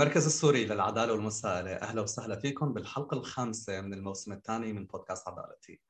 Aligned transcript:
المركز 0.00 0.26
السوري 0.26 0.64
للعدالة 0.64 1.12
والمساءلة. 1.12 1.72
أهلا 1.72 2.02
وسهلا 2.02 2.36
فيكم 2.36 2.72
بالحلقة 2.72 3.14
الخامسة 3.14 3.80
من 3.80 3.94
الموسم 3.94 4.32
الثاني 4.32 4.72
من 4.72 4.86
بودكاست 4.86 5.28
عدالتي. 5.28 5.80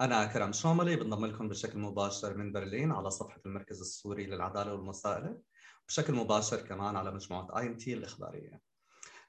أنا 0.00 0.24
كرم 0.24 0.52
شوملي 0.52 0.96
بنضم 0.96 1.26
لكم 1.26 1.48
بشكل 1.48 1.78
مباشر 1.78 2.36
من 2.36 2.52
برلين 2.52 2.92
على 2.92 3.10
صفحة 3.10 3.40
المركز 3.46 3.80
السوري 3.80 4.26
للعدالة 4.26 4.72
والمساءلة. 4.74 5.38
بشكل 5.88 6.14
مباشر 6.14 6.56
كمان 6.56 6.96
على 6.96 7.10
مجموعة 7.10 7.58
IMT 7.58 7.94
الإخبارية. 7.94 8.60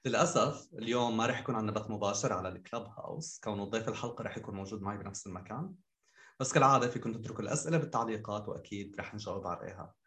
للأسف 0.05 0.69
اليوم 0.73 1.17
ما 1.17 1.25
رح 1.25 1.39
يكون 1.39 1.55
عندنا 1.55 1.79
بث 1.79 1.89
مباشر 1.89 2.33
على 2.33 2.49
ال 2.49 2.85
Clubhouse. 2.97 3.39
كونه 3.43 3.65
ضيف 3.65 3.89
الحلقة 3.89 4.23
رح 4.23 4.37
يكون 4.37 4.55
موجود 4.55 4.81
معي 4.81 4.97
بنفس 4.97 5.27
المكان. 5.27 5.75
بس 6.39 6.53
كالعادة 6.53 6.87
فيكم 6.87 7.13
تتركوا 7.13 7.41
الأسئلة 7.41 7.77
بالتعليقات 7.77 8.49
وأكيد 8.49 8.95
رح 8.99 9.13
نجاوب 9.13 9.47
عليها. 9.47 9.98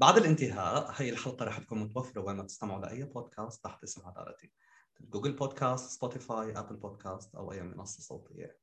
بعد 0.00 0.16
الانتهاء 0.16 0.92
هي 0.96 1.10
الحلقة 1.10 1.44
رح 1.44 1.58
تكون 1.58 1.78
متوفرة 1.78 2.20
وين 2.20 2.36
ما 2.36 2.42
تستمعوا 2.42 2.80
لأي 2.80 3.04
بودكاست 3.04 3.64
تحت 3.64 3.82
اسم 3.82 4.06
عدالتي 4.06 4.52
Google 5.00 5.32
Podcast 5.32 5.90
Spotify 5.90 6.58
Apple 6.58 6.76
Podcast 6.76 7.34
أو 7.34 7.52
أي 7.52 7.62
منصة 7.62 8.02
صوتية. 8.02 8.58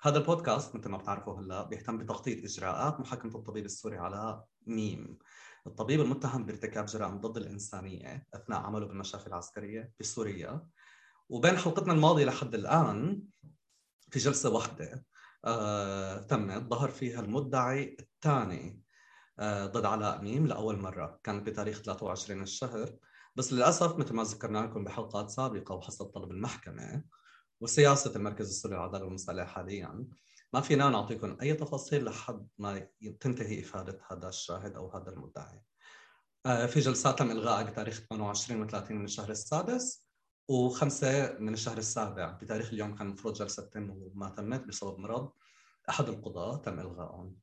هذا 0.00 0.18
البودكاست 0.18 0.76
مثل 0.76 0.88
ما 0.88 0.98
بتعرفوا 0.98 1.38
هلا 1.38 1.62
بيهتم 1.62 1.98
بتغطية 1.98 2.44
إجراءات 2.44 3.00
محاكمة 3.00 3.34
الطبيب 3.34 3.64
السوري 3.64 3.98
علاء 3.98 4.44
ميم. 4.66 5.18
الطبيب 5.66 6.00
المتهم 6.00 6.46
بارتكاب 6.46 6.86
جرائم 6.86 7.20
ضد 7.20 7.36
الإنسانية 7.36 8.26
أثناء 8.34 8.60
عمله 8.60 8.86
بالمشافي 8.86 9.26
العسكرية 9.26 9.92
بسوريا. 10.00 10.66
وبين 11.28 11.56
حلقتنا 11.56 11.92
الماضية 11.92 12.24
لحد 12.24 12.54
الآن 12.54 13.22
في 14.10 14.18
جلسة 14.18 14.50
واحدة 14.50 15.04
آه 15.44 16.18
تمت 16.18 16.70
ظهر 16.70 16.90
فيها 16.90 17.20
المدعي 17.20 17.96
الثاني 18.00 18.81
ضد 19.40 19.84
علاء 19.84 20.22
ميم 20.22 20.46
لأول 20.46 20.78
مرة 20.78 21.20
كانت 21.24 21.46
بتاريخ 21.46 21.82
23 21.82 22.42
الشهر 22.42 22.96
بس 23.36 23.52
للأسف 23.52 23.96
مثل 23.96 24.14
ما 24.14 24.22
ذكرنا 24.22 24.58
لكم 24.58 24.84
بحلقات 24.84 25.30
سابقة 25.30 25.74
وحسب 25.74 26.04
طلب 26.04 26.30
المحكمة 26.30 27.04
وسياسة 27.60 28.16
المركز 28.16 28.48
السوري 28.48 28.74
للعدالة 28.74 29.04
والمساءله 29.04 29.44
حاليا 29.44 30.06
ما 30.52 30.60
فينا 30.60 30.90
نعطيكم 30.90 31.36
أي 31.42 31.54
تفاصيل 31.54 32.04
لحد 32.04 32.48
ما 32.58 32.88
تنتهي 33.20 33.60
إفادة 33.60 34.00
هذا 34.10 34.28
الشاهد 34.28 34.76
أو 34.76 34.90
هذا 34.90 35.10
المدعي. 35.10 35.62
آه، 36.46 36.66
في 36.66 36.80
جلسات 36.80 37.18
تم 37.18 37.30
الغائها 37.30 37.62
بتاريخ 37.62 38.06
28 38.10 38.68
و30 38.68 38.90
من 38.90 39.04
الشهر 39.04 39.30
السادس 39.30 40.08
وخمسة 40.48 41.38
من 41.38 41.52
الشهر 41.52 41.78
السابع 41.78 42.30
بتاريخ 42.30 42.68
اليوم 42.68 42.94
كان 42.94 43.06
المفروض 43.06 43.34
جلسة 43.34 43.62
تتم 43.62 43.90
وما 43.90 44.28
تمت 44.28 44.64
بسبب 44.64 44.98
مرض 44.98 45.32
أحد 45.88 46.08
القضاة 46.08 46.56
تم 46.56 46.80
الغائهم. 46.80 47.36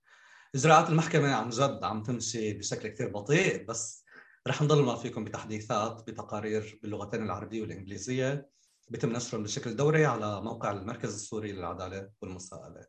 إجراءات 0.55 0.89
المحكمة 0.89 1.33
عن 1.33 1.49
جد 1.49 1.83
عم 1.83 2.03
تمشي 2.03 2.53
بشكل 2.53 2.87
كثير 2.87 3.09
بطيء 3.09 3.65
بس 3.65 4.05
رح 4.47 4.61
نضل 4.61 4.83
ما 4.83 4.95
فيكم 4.95 5.23
بتحديثات 5.23 6.09
بتقارير 6.09 6.79
باللغتين 6.83 7.23
العربية 7.23 7.61
والإنجليزية 7.61 8.49
بيتم 8.89 9.09
نشرهم 9.13 9.43
بشكل 9.43 9.75
دوري 9.75 10.05
على 10.05 10.41
موقع 10.41 10.71
المركز 10.71 11.13
السوري 11.13 11.51
للعدالة 11.51 12.09
والمساءلة. 12.21 12.85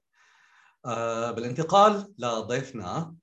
آه 0.87 1.31
بالانتقال 1.31 2.15
لضيفنا 2.19 3.15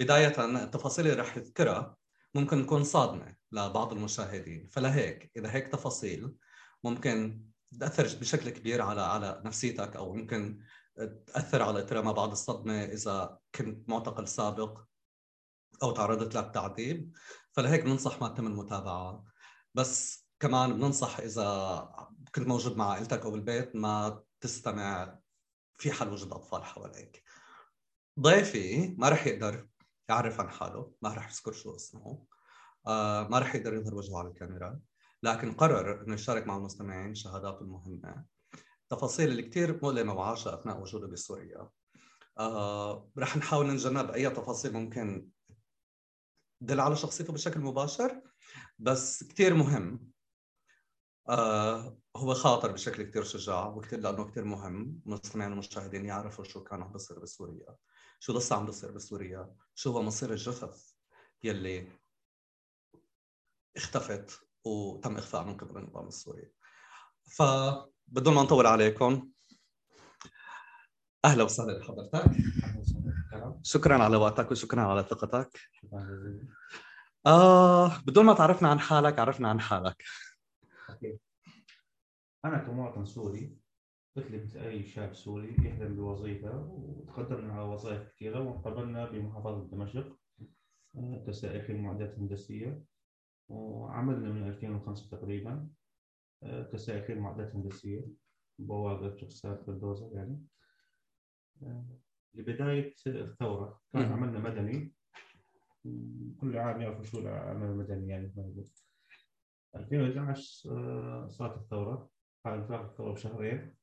بداية 0.00 0.44
التفاصيل 0.44 1.06
اللي 1.06 1.22
رح 1.22 1.36
يذكرها 1.36 1.96
ممكن 2.34 2.66
تكون 2.66 2.84
صادمة 2.84 3.36
لبعض 3.52 3.92
المشاهدين 3.92 4.68
فلهيك 4.72 5.30
إذا 5.36 5.52
هيك 5.52 5.68
تفاصيل 5.68 6.34
ممكن 6.84 7.44
تأثر 7.80 8.18
بشكل 8.20 8.50
كبير 8.50 8.82
على 8.82 9.00
على 9.00 9.42
نفسيتك 9.44 9.96
أو 9.96 10.14
ممكن 10.14 10.58
تأثر 11.26 11.62
على 11.62 11.84
اثرها 11.84 12.02
ما 12.02 12.12
بعد 12.12 12.30
الصدمة 12.30 12.84
إذا 12.84 13.38
كنت 13.54 13.88
معتقل 13.88 14.28
سابق 14.28 14.80
أو 15.82 15.90
تعرضت 15.90 16.36
للتعذيب 16.36 17.12
فلهيك 17.52 17.84
بننصح 17.84 18.20
ما 18.20 18.28
تتم 18.28 18.46
المتابعة. 18.46 19.24
بس 19.74 20.26
كمان 20.40 20.72
بننصح 20.74 21.18
إذا 21.18 21.90
كنت 22.34 22.46
موجود 22.46 22.76
مع 22.76 22.90
عائلتك 22.90 23.22
أو 23.22 23.30
بالبيت 23.30 23.76
ما 23.76 24.22
تستمع 24.40 25.18
في 25.78 25.92
حال 25.92 26.08
وجود 26.08 26.32
أطفال 26.32 26.64
حواليك. 26.64 27.22
ضيفي 28.20 28.94
ما 28.98 29.08
رح 29.08 29.26
يقدر 29.26 29.68
يعرف 30.08 30.40
عن 30.40 30.50
حاله 30.50 30.92
ما 31.02 31.14
رح 31.14 31.30
يذكر 31.30 31.52
شو 31.52 31.76
اسمه. 31.76 32.26
آه 32.86 33.28
ما 33.28 33.38
رح 33.38 33.54
يقدر 33.54 33.74
يظهر 33.74 33.94
وجهه 33.94 34.18
على 34.18 34.28
الكاميرا. 34.28 34.80
لكن 35.22 35.52
قرر 35.52 36.02
إنه 36.02 36.14
يشارك 36.14 36.46
مع 36.46 36.56
المستمعين 36.56 37.14
شهاداته 37.14 37.60
المهمة. 37.60 38.24
التفاصيل 38.84 39.28
اللي 39.28 39.42
كثير 39.42 39.80
مؤلمة 39.82 40.14
وعاشها 40.14 40.54
أثناء 40.54 40.80
وجوده 40.80 41.06
بسوريا. 41.06 41.70
آه 42.38 43.10
رح 43.18 43.36
نحاول 43.36 43.66
نتجنب 43.70 44.10
أي 44.10 44.30
تفاصيل 44.30 44.72
ممكن 44.72 45.30
تدل 46.60 46.80
على 46.80 46.96
شخصيته 46.96 47.32
بشكل 47.32 47.60
مباشر 47.60 48.22
بس 48.78 49.24
كثير 49.24 49.54
مهم. 49.54 50.10
آه 51.28 51.98
هو 52.16 52.34
خاطر 52.34 52.72
بشكل 52.72 53.02
كثير 53.02 53.24
شجاع 53.24 53.66
وكثير 53.66 54.00
لأنه 54.00 54.30
كثير 54.30 54.44
مهم. 54.44 55.00
المستمعين 55.06 55.50
والمشاهدين 55.50 56.06
يعرفوا 56.06 56.44
شو 56.44 56.64
كان 56.64 56.82
عم 56.82 56.92
بيصير 56.92 57.18
بسوريا 57.18 57.76
شو 58.20 58.32
لسه 58.38 58.56
عم 58.56 58.66
بيصير 58.66 58.90
بسوريا 58.90 59.54
شو 59.74 59.92
هو 59.92 60.02
مصير 60.02 60.30
الجثث 60.30 60.92
يلي 61.42 61.88
اختفت 63.76 64.40
وتم 64.64 65.16
إخفاء 65.16 65.44
من 65.44 65.56
قبل 65.56 65.78
النظام 65.78 66.06
السوري. 66.08 66.52
ف 67.24 67.42
بدون 68.06 68.34
ما 68.34 68.42
نطول 68.42 68.66
عليكم. 68.66 69.28
أهلا 71.24 71.44
وسهلا 71.44 71.78
بحضرتك. 71.78 72.30
شكرا 73.62 74.02
على 74.02 74.16
وقتك 74.16 74.50
وشكرا 74.50 74.82
على 74.82 75.02
ثقتك. 75.02 75.60
آه 77.26 77.98
بدون 78.06 78.24
ما 78.24 78.34
تعرفنا 78.34 78.68
عن 78.68 78.80
حالك 78.80 79.18
عرفنا 79.18 79.48
عن 79.48 79.60
حالك. 79.60 80.04
أنا 82.44 82.58
كمواطن 82.58 83.04
سوري 83.04 83.56
مثل 84.16 84.44
مثل 84.44 84.58
أي 84.58 84.86
شاب 84.86 85.14
سوري 85.14 85.52
يحلم 85.52 85.96
بوظيفة 85.96 86.56
وتقدمنا 86.56 87.52
على 87.52 87.62
وظائف 87.62 88.08
كثيرة 88.08 88.40
وقبلنا 88.40 89.10
بمحافظة 89.10 89.68
دمشق 89.70 90.16
آه، 90.96 91.24
كسائق 91.26 91.70
المعدات 91.70 92.14
الهندسية 92.14 92.84
وعملنا 93.48 94.28
من 94.28 94.48
2005 94.48 95.10
تقريبا. 95.10 95.68
كسائقين 96.72 97.18
معدات 97.18 97.54
هندسية 97.54 98.06
بوابة 98.58 99.16
شخصيات 99.16 99.64
بلدوزر 99.66 100.10
يعني. 100.16 100.46
لبداية 102.34 102.94
الثورة 103.06 103.80
كان 103.92 104.12
عملنا 104.12 104.38
مدني. 104.38 104.94
كل 106.40 106.58
عام 106.58 106.80
يعرفوا 106.80 107.04
شو 107.04 107.18
العمل 107.18 107.66
المدني 107.66 108.08
يعني 108.08 108.32
2011 109.76 110.70
آه، 110.70 111.28
صارت 111.28 111.56
الثورة. 111.56 112.10
بعد 112.44 112.72
الثورة 112.72 113.12
بشهرين. 113.12 113.76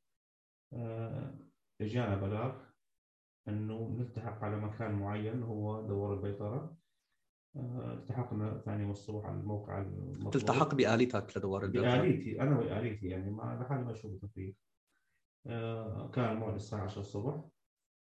آه، 0.73 1.39
إجانا 1.81 2.15
بلاغ 2.15 2.63
إنه 3.47 3.95
نلتحق 3.99 4.43
على 4.43 4.57
مكان 4.57 4.91
معين 4.91 5.43
هو 5.43 5.87
دوار 5.87 6.13
البيطرة. 6.13 6.80
التحقنا 7.55 8.61
ثاني 8.65 8.91
الصبح 8.91 9.25
على 9.25 9.35
الموقع 9.39 9.81
المطلوب. 9.81 10.33
تلتحق 10.33 10.75
بآليتك 10.75 11.37
لدوار 11.37 11.63
البيطرة 11.63 11.81
بآليتي 11.81 12.41
أنا 12.41 12.59
وآليتي 12.59 13.07
يعني 13.07 13.31
ما 13.31 13.59
لحالي 13.61 13.83
ما 13.83 13.91
أشوف 13.91 14.21
تفريق 14.21 14.55
آه 15.47 16.11
كان 16.11 16.31
الموعد 16.31 16.53
الساعة 16.53 16.83
10 16.83 17.01
الصبح. 17.01 17.43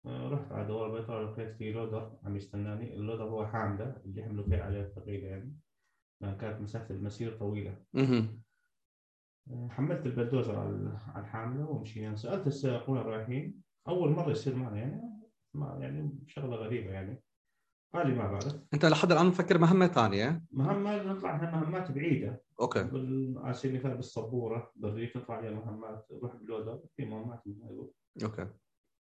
آه 0.06 0.28
رحت 0.28 0.53
على 0.53 0.66
دوار 0.66 0.97
البيطرة 0.97 1.10
لقيت 1.10 1.56
في 1.56 1.72
لودر 1.72 2.19
عم 2.25 2.37
يستناني 2.37 2.94
اللودر 2.94 3.25
هو 3.25 3.47
حاملة 3.47 4.03
اللي 4.05 4.25
حملوا 4.25 4.44
فيه 4.44 4.62
عليه 4.62 4.81
الثقيلة 4.81 5.27
يعني. 5.27 5.56
كانت 6.21 6.61
مسافة 6.61 6.94
المسير 6.94 7.38
طويلة. 7.38 7.84
آه 9.50 9.69
حملت 9.69 10.06
البلدوزر 10.06 10.59
على 10.59 10.71
الحاملة 11.17 11.70
ومشينا. 11.70 12.17
سألت 12.17 12.46
السائق 12.46 12.91
وين 12.91 13.02
رايحين 13.02 13.62
أول 13.88 14.11
مرة 14.11 14.31
يصير 14.31 14.56
معنا 14.56 14.79
يعني 14.79 15.02
ما 15.55 15.79
يعني 15.81 16.19
شغلة 16.26 16.56
غريبة 16.56 16.91
يعني. 16.91 17.24
لي 18.02 18.14
ما 18.14 18.31
بعرف 18.31 18.61
أنت 18.75 18.85
لحد 18.85 19.12
الآن 19.12 19.26
مفكر 19.26 19.58
مهمة 19.58 19.87
ثانية؟ 19.87 20.43
مهمة 20.52 21.02
نطلع 21.02 21.37
مهمات 21.37 21.93
بعيدة. 21.93 22.43
okay. 22.61 22.81
على 23.37 23.55
سبيل 23.55 23.75
المثال 23.75 23.96
بالصبورة 23.96 24.73
بالريف 24.76 25.17
نطلع 25.17 25.37
عليها 25.37 25.50
مهمات 25.50 26.06
نروح 26.12 26.35
باللودر 26.37 26.81
في 26.96 27.05
مهمات 27.05 27.43
okay. 28.23 28.43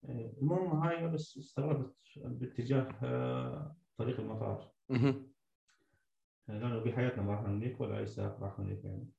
آه، 0.05 0.33
المهم 0.41 0.81
هاي 0.81 1.07
بس 1.07 1.37
استغربت 1.37 1.95
باتجاه 2.15 2.95
آه، 3.03 3.75
طريق 3.97 4.19
المطار. 4.19 4.71
أها 4.91 5.15
لأنه 6.47 6.79
بحياتنا 6.79 7.23
ما 7.23 7.31
راح 7.31 7.39
هنيك 7.39 7.81
ولا 7.81 7.99
أي 7.99 8.05
سائق 8.05 8.39
راح 8.39 8.59
هنيك 8.59 8.83
يعني. 8.85 9.09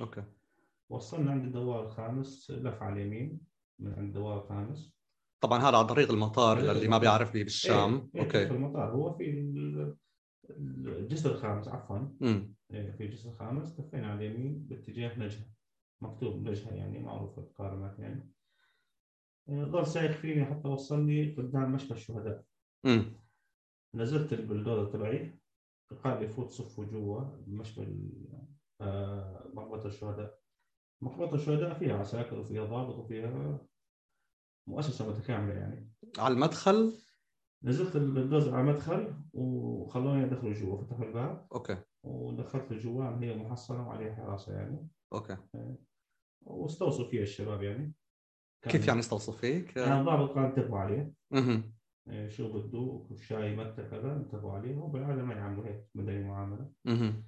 okay. 0.00 0.22
وصلنا 0.88 1.30
عند 1.30 1.44
الدوار 1.44 1.86
الخامس 1.86 2.50
لف 2.50 2.82
على 2.82 3.02
اليمين 3.02 3.40
من 3.78 3.94
عند 3.94 4.06
الدوار 4.08 4.42
الخامس. 4.42 4.99
طبعا 5.40 5.58
هذا 5.58 5.76
عن 5.76 5.86
طريق 5.86 6.10
المطار 6.10 6.58
إيه 6.58 6.70
اللي 6.70 6.88
ما 6.88 6.98
بيعرف 6.98 7.34
به 7.34 7.42
بالشام. 7.42 8.10
إيه 8.14 8.22
okay. 8.22 8.46
في 8.46 8.52
المطار. 8.52 8.92
هو 8.92 9.12
في 9.12 9.30
الجسر 10.50 11.30
الخامس 11.30 11.68
عفوا. 11.68 11.98
إيه 12.72 12.90
في 12.90 13.04
الجسر 13.04 13.30
الخامس 13.30 13.80
لفينا 13.80 14.12
على 14.12 14.26
اليمين 14.26 14.66
باتجاه 14.66 15.18
نجها. 15.18 15.46
مكتوب 16.02 16.48
نجها 16.48 16.74
يعني 16.74 16.98
معروف 16.98 17.38
القارمات 17.38 17.98
يعني. 17.98 18.30
إيه، 19.48 19.64
ظل 19.64 19.86
سايق 19.86 20.10
فيني 20.10 20.44
حتى 20.44 20.68
وصلني 20.68 21.34
قدام 21.34 21.72
مشفى 21.72 21.90
الشهداء. 21.90 22.44
مم. 22.84 23.12
نزلت 23.94 24.32
البلدوزر 24.32 24.92
تبعي. 24.92 25.40
قال 26.04 26.20
لي 26.20 26.28
فوت 26.28 26.50
صفوا 26.50 26.84
جوا 26.84 27.20
مشفى 27.46 28.08
آه، 28.80 29.50
مقبرة 29.54 29.86
الشهداء. 29.86 30.40
مقبرة 31.02 31.34
الشهداء 31.34 31.74
فيها 31.74 31.96
عساكر 31.98 32.38
وفيها 32.38 32.64
ضابط 32.64 32.94
وفيها 32.94 33.60
مؤسسه 34.70 35.10
متكاملة 35.10 35.54
يعني. 35.54 35.90
على 36.18 36.34
المدخل؟ 36.34 36.92
نزلت 37.64 37.96
البلدوزر 37.96 38.48
على 38.48 38.60
المدخل 38.60 39.14
وخلوني 39.32 40.24
ادخل 40.24 40.52
جوا 40.52 40.76
فتحوا 40.76 41.04
الباب. 41.04 41.46
okay. 41.52 41.76
ودخلت 42.02 42.72
جوا 42.72 43.18
هي 43.20 43.36
محصنة 43.36 43.88
وعليها 43.88 44.14
حراسة 44.14 44.52
يعني. 44.52 44.88
okay. 45.12 45.36
واستوصوا 46.42 47.04
فيها 47.04 47.22
الشباب 47.22 47.62
يعني. 47.62 47.92
كيف 48.62 48.88
يعني 48.88 49.00
استوصوا 49.00 49.34
فيك؟ 49.34 49.72
كان 49.72 50.00
الضابط 50.00 50.30
قال 50.30 50.44
انتبهوا 50.44 50.78
عليه. 50.78 51.12
أها 51.32 51.62
شو 52.28 52.52
بده 52.52 53.06
شاي 53.16 53.56
متة 53.56 53.82
كذا 53.82 54.16
انتبهوا 54.16 54.52
عليه. 54.52 54.76
وبالعاده 54.76 55.22
ما 55.22 55.34
يعملوا 55.34 55.66
هيك 55.66 55.88
مدني 55.94 56.24
معاملة. 56.24 56.70
أها 56.86 57.22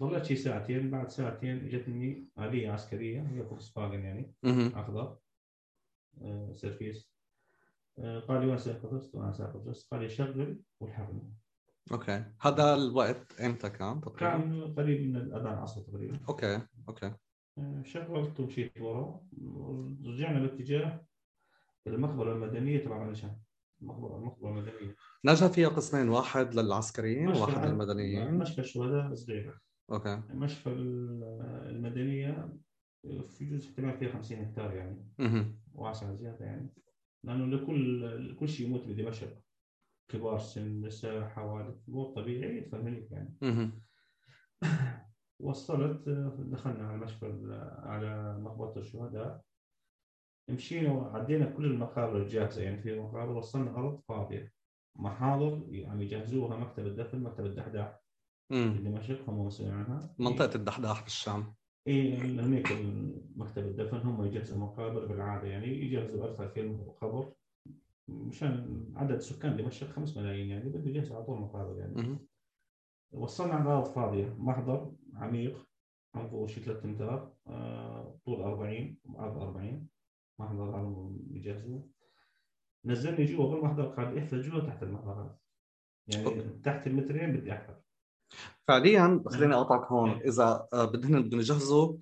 ضليت 0.00 0.24
شي 0.24 0.36
ساعتين 0.36 0.90
بعد 0.90 1.08
ساعتين 1.08 1.64
اجتني 1.64 2.28
آلية 2.38 2.70
عسكرية 2.70 3.20
هي 3.20 3.44
Volkswagen 3.44 4.00
يعني 4.04 4.34
آه، 4.44 4.80
سيرفيس. 6.52 7.10
آه، 7.98 8.20
قال 8.20 8.40
لي 8.40 8.46
وين؟ 8.46 8.58
وأنا 9.14 9.32
سايق 9.32 9.52
قدس 9.52 9.88
قال 9.88 10.00
لي 10.00 10.08
شغل 10.08 10.60
والحقني 10.80 11.32
okay. 11.92 12.24
هذا 12.40 12.74
الوقت 12.74 13.40
إمتى 13.40 13.70
كان 13.70 14.00
تقريبا؟ 14.00 14.18
كان 14.30 14.74
قريب 14.74 15.08
من 15.08 15.16
الأذان 15.16 15.52
العصر 15.52 15.80
تقريبا. 15.80 16.20
okay 16.28 16.60
okay. 16.88 17.12
آه، 17.58 17.82
شغلت 17.84 18.40
ومشيت 18.40 18.80
ورا. 18.80 19.20
رجعنا 20.04 20.46
باتجاه 20.46 21.06
المقبرة 21.86 22.32
المدنية 22.32 22.84
تبع 22.84 23.02
نجها 23.02 23.36
المقبرة 23.82 24.16
المقبرة 24.16 24.50
المدنية. 24.50 24.96
نجها 25.24 25.48
فيها 25.48 25.68
قسمين 25.68 26.08
واحد 26.08 26.54
للعسكريين 26.54 27.28
وواحد 27.28 27.66
للمدنيين. 27.66 28.34
مشفى 28.34 28.60
الشهداء 28.60 29.14
صغيرة 29.14 29.58
okay. 29.92 30.22
مشفى 30.30 30.70
المدنية 31.70 32.48
في 33.28 33.44
جزء 33.44 33.68
احتمال 33.68 33.98
فيها 33.98 34.12
50 34.12 34.38
هكتار 34.38 34.74
يعني. 34.74 35.06
أها 35.20 35.52
واسعة 35.76 36.14
زيادة 36.14 36.44
يعني. 36.44 36.74
لأنه 37.24 37.56
لكل 37.56 38.30
لكل 38.30 38.48
شيء 38.48 38.66
يموت 38.66 38.86
بدمشق 38.86 39.38
كبار 40.08 40.38
سن 40.38 40.86
نساء 40.86 41.28
حوادث 41.28 41.88
مو 41.88 42.12
طبيعي 42.12 42.64
فهمنيك 42.64 43.10
يعني. 43.10 43.34
وصلت 45.40 46.08
دخلنا 46.38 46.88
على 46.88 46.98
مشفى 46.98 47.26
على 47.82 48.38
مقبرة 48.38 48.78
الشهداء. 48.78 49.42
مشينا 50.50 50.92
وعدينا 50.92 51.50
كل 51.50 51.64
المقابر 51.64 52.22
الجاهزة. 52.22 52.62
يعني 52.62 52.82
في 52.82 53.00
مقابر 53.00 53.32
وصلنا 53.32 53.76
أرض 53.76 54.00
فاضية. 54.08 54.52
محاضر 54.96 55.66
يعني 55.68 56.04
يجهزوها 56.04 56.56
مكتب 56.56 56.86
الدفن 56.86 57.22
مكتب 57.22 57.46
الدحداح. 57.46 58.00
امم 58.52 58.84
دمشق 58.84 59.30
هم 59.30 59.46
مسؤولين 59.46 59.74
عنها 59.74 60.14
منطقة 60.18 60.54
الدحداح 60.54 61.02
بالشام. 61.02 61.54
اي 61.88 62.16
هنيك 62.16 62.68
مكتب 63.36 63.66
الدفن 63.66 63.96
هم 63.96 64.24
يجهزوا 64.24 64.58
مقابر 64.58 65.06
بالعادة. 65.06 65.48
يعني 65.48 65.66
يجهزوا 65.66 66.28
1000 66.28 66.40
2000 66.40 66.92
قبر 67.00 67.32
مشان 68.08 68.84
عدد 68.96 69.18
سكان 69.18 69.56
دمشق 69.56 69.86
5 69.86 70.20
ملايين 70.20 70.48
يعني 70.48 70.68
بده 70.70 70.90
يجهزوا 70.90 71.16
على 71.16 71.24
طول 71.24 71.40
مقابر 71.40 71.78
يعني. 71.78 72.18
وصلنا 73.12 73.54
على 73.54 73.70
ارض 73.70 73.84
فاضيه 73.84 74.34
محضر 74.38 74.92
عميق 75.14 75.66
عمقه 76.14 76.46
شي 76.46 76.60
3 76.60 76.84
امتار 76.84 77.32
آه، 77.46 78.18
طول 78.24 78.42
40 78.42 78.96
عرض 79.08 79.38
40 79.38 79.88
محضر 80.38 80.64
هذا 80.80 81.10
بيجهزوه 81.10 81.88
نزلني 82.84 83.24
جوا 83.24 83.46
بالمحضر 83.54 83.86
قال 83.88 84.18
احفر 84.18 84.40
جوا 84.40 84.60
تحت 84.60 84.82
المحضر 84.82 85.36
يعني 86.08 86.26
أوكي. 86.26 86.42
تحت 86.64 86.86
المترين 86.86 87.32
بدي 87.32 87.52
أحفر. 87.52 87.85
فعليا 88.68 89.22
خليني 89.26 89.54
أقطعك 89.54 89.92
هون 89.92 90.10
إذا 90.10 90.66
آه، 90.72 90.84
بدهن 90.84 91.22
بدهم 91.22 91.40
يجهزوا. 91.40 91.96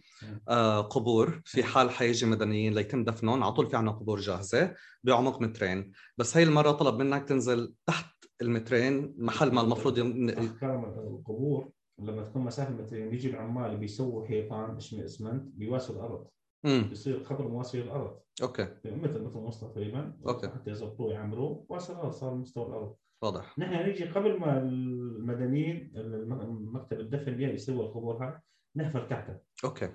آه، 0.49 0.81
قبور 0.81 1.41
في 1.45 1.65
حال 1.65 1.91
حيجي 1.91 2.27
مدنيين 2.27 2.75
ليتم 2.75 3.05
دفنهم 3.05 3.43
على 3.43 3.53
طول 3.53 3.67
في 3.67 3.77
عنا 3.77 3.91
قبور 3.91 4.21
جاهزة 4.21 4.75
بعمق 5.05 5.43
مترين 5.43 5.93
بس 6.19 6.37
هي 6.37 6.43
المرة 6.43 6.71
طلب 6.71 6.95
منك 6.99 7.29
تنزل 7.29 7.75
تحت 7.87 8.07
المترين 8.43 9.15
محل 9.19 9.53
ما 9.53 9.61
المفروض. 9.61 9.99
أحكام 9.99 10.85
القبور 10.85 11.71
لما 11.99 12.23
تكون 12.23 12.43
مسافة 12.43 12.73
مترين 12.75 13.11
بيجي 13.11 13.31
العمال 13.31 13.77
بيسووا 13.77 14.27
حيطان 14.27 14.77
اسمه 14.77 15.05
اسمنت 15.05 15.43
بيواسوا 15.55 15.95
الأرض 15.95 16.27
امم 16.65 16.89
بيصير 16.89 17.17
قبر 17.19 17.49
مواسي 17.49 17.81
الأرض 17.81 18.19
okay 18.43 18.69
مثل 18.85 19.23
مثل 19.23 19.39
مصطفى 19.39 19.73
تقريبا 19.75 20.17
okay. 20.27 20.49
حتى 20.49 20.71
يظبطوه 20.71 21.13
يعمروه 21.13 21.67
واسع 21.69 21.93
الأرض 21.95 22.13
صار 22.13 22.35
مستوى 22.35 22.67
الأرض 22.67 22.95
واضح 23.25 23.59
نحن 23.59 23.87
نيجي 23.87 24.05
قبل 24.05 24.41
ما 24.41 24.59
المدنيين 24.59 25.93
الم- 25.97 26.77
مكتب 26.77 27.01
الدفن 27.01 27.37
جاي 27.39 27.55
يسوي 27.55 27.85
القبور 27.87 28.25
هاي 28.25 28.39
نحفر 28.77 29.01
تحته 29.11 29.39
okay. 29.65 29.91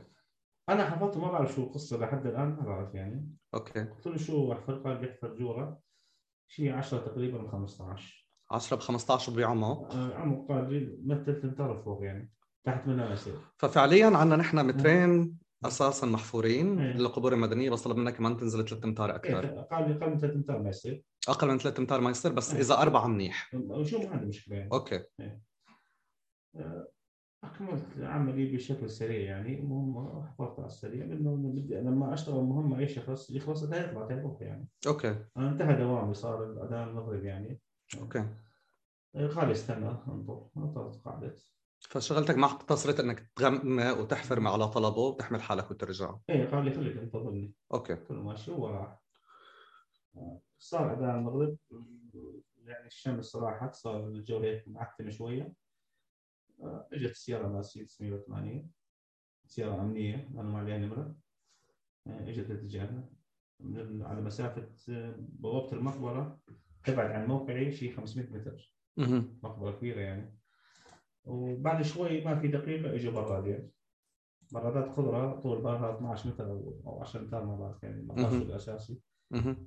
أنا 0.70 0.90
حفرت 0.90 1.18
ما 1.18 1.32
بعرف 1.32 1.56
شو 1.56 1.64
القصة 1.64 1.98
لحد 1.98 2.26
الآن 2.28 2.48
ما 2.50 2.62
بعرف 2.66 2.96
يعني. 2.96 3.34
okay. 3.54 3.80
قلت 3.84 4.08
له 4.08 4.18
شو 4.18 4.54
احفر 4.54 4.74
قال 4.76 4.98
بيحفر 4.98 5.36
جورة؟ 5.36 5.80
شيء 6.48 6.74
10 6.74 6.98
تقريبا 7.00 7.38
من 7.42 7.48
15 7.52 8.30
10 8.52 8.78
ب 8.78 8.80
15 8.80 9.34
بعمق 9.36 9.96
عمو 9.96 10.46
قال 10.48 10.74
لي 10.74 10.98
مثل 11.06 11.42
تنطر 11.42 11.78
فوق 11.78 12.04
يعني 12.04 12.32
تحت 12.64 12.88
منها 12.88 13.08
ما 13.08 13.14
يصير 13.14 13.34
ففعليا 13.58 14.06
عندنا 14.18 14.36
نحن 14.36 14.66
مترين 14.66 15.38
أساسا 15.66 16.08
محفورين 16.08 16.80
إيه. 16.80 16.94
للقبور 16.94 17.34
المدنية 17.34 17.70
بس 17.70 17.82
طلب 17.82 17.98
منك 17.98 18.16
كمان 18.16 18.38
تنزل 18.38 18.66
3 18.66 18.86
أمتار 18.86 19.16
أكثر 19.16 19.44
إيه، 19.44 19.56
لي 19.56 19.68
قال 19.72 19.90
لي 19.90 20.20
ثلاث 20.20 20.36
أمتار 20.36 20.60
ما 20.62 20.70
يصير. 20.70 21.04
أقل 21.28 21.48
من 21.48 21.58
3 21.58 21.80
أمتار 21.80 22.02
ما 22.02 22.10
يصير 22.10 22.32
بس 22.32 22.54
إيه. 22.54 22.62
إذا 22.62 22.82
أربعة 22.82 23.08
منيح. 23.08 23.52
وشو 23.56 24.00
ما 24.00 24.10
عندي 24.10 24.26
مشكلة 24.26 24.56
يعني. 24.56 24.70
okay. 24.74 25.04
اكملت 27.44 27.86
عملي 28.00 28.56
بشكل 28.56 28.90
سريع 28.90 29.20
يعني 29.20 29.60
المهم 29.60 30.24
حفرت 30.24 30.60
على 30.60 30.68
السريع 30.68 31.06
لأنه 31.06 31.36
بدي 31.36 31.76
لما 31.76 32.14
أشتغل 32.14 32.44
مهمه 32.44 32.80
اي 32.80 32.88
شخص 32.88 33.30
يخلص 33.30 33.64
لا 33.64 33.86
يطلع 33.86 34.08
تيروح 34.08 34.42
يعني. 34.42 34.68
okay. 34.88 35.16
أنا 35.38 35.50
انتهى 35.50 35.76
دوامي 35.76 36.14
صار 36.14 36.44
الأذان 36.52 36.88
المغرب 36.90 37.24
يعني. 37.24 37.62
okay. 38.02 38.26
قال 39.16 39.48
لي 39.48 39.52
استنى 39.52 39.90
انظر 40.08 40.50
نطرت 40.56 41.02
قعدت 41.06 41.52
فشغلتك 41.80 42.38
ما 42.38 42.46
اقتصرت 42.46 43.00
إنك 43.00 43.32
تغمق 43.36 43.98
وتحفر 43.98 44.48
على 44.48 44.68
طلبه 44.68 44.98
وتحمل 44.98 45.42
حالك 45.42 45.72
وترجع. 45.72 46.16
إيه 46.30 46.46
قال 46.46 46.66
لي 46.66 46.72
خليك 46.72 46.98
انتظرني 46.98 47.54
okay. 47.74 47.94
قلت 47.94 48.12
له 48.12 48.22
ماشي 48.24 48.52
وراح 48.52 49.00
صار 50.60 50.94
اذان 50.94 51.20
المغرب. 51.20 51.58
يعني 52.64 52.88
الشمس 52.88 53.36
راحت 53.36 53.76
صار 53.76 54.08
الجو 54.08 54.40
هيك 54.40 54.68
معتم 54.68 55.10
شوية. 55.10 55.54
آه، 56.62 56.88
إجت 56.94 57.12
السيارة 57.12 57.48
مرسيدس 57.48 58.02
180 58.02 58.72
سيارة 59.46 59.82
أمنية 59.82 60.30
أنا 60.34 60.44
ما 60.44 60.60
عليها 60.60 60.78
نمرة. 60.78 61.16
آه، 62.08 62.30
إجت 62.30 62.52
اتجاهنا 62.52 63.10
من 63.60 64.04
على 64.04 64.22
مسافة 64.22 64.70
آه، 64.90 65.16
بوابة 65.18 65.72
المقبرة 65.74 66.40
تبعد 66.84 67.12
عن 67.12 67.28
موقعي 67.28 67.72
شيء 67.72 67.96
500 67.96 68.30
متر. 68.30 68.76
مقبرة 69.44 69.72
كبيرة 69.72 70.00
يعني. 70.00 70.39
وبعد 71.30 71.82
شوي 71.82 72.26
ما 72.26 72.40
في 72.40 72.48
دقيقة 72.48 72.96
إجوا 72.96 73.12
برادين 73.14 73.70
برادات 74.52 74.90
خضراء 74.90 75.40
طول 75.40 75.62
بالها 75.62 75.96
12 75.96 76.30
متر 76.30 76.52
أو 76.52 76.82
أو 76.86 77.02
10 77.02 77.20
امتار 77.20 77.46
ما 77.46 77.56
بعرف 77.56 77.84
يعني 77.84 78.00
المقاصد. 78.00 78.42
الأساسي. 78.42 79.00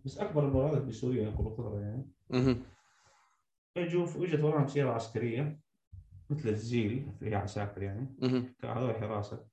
بس 0.04 0.18
أكبر 0.18 0.46
البرادات 0.46 0.82
بسوريا 0.82 1.22
ينقلوا 1.22 1.56
خضرة 1.56 1.80
يعني. 1.80 2.10
إجوا 3.76 4.06
إجت 4.06 4.40
وراهم 4.40 4.66
سيارة 4.66 4.90
عسكرية 4.90 5.60
مثل 6.30 6.48
الزيل 6.48 7.12
فيها 7.20 7.38
عساكر 7.38 7.82
يعني. 7.82 8.16
هذول 8.64 8.94
حراسة. 8.94 9.46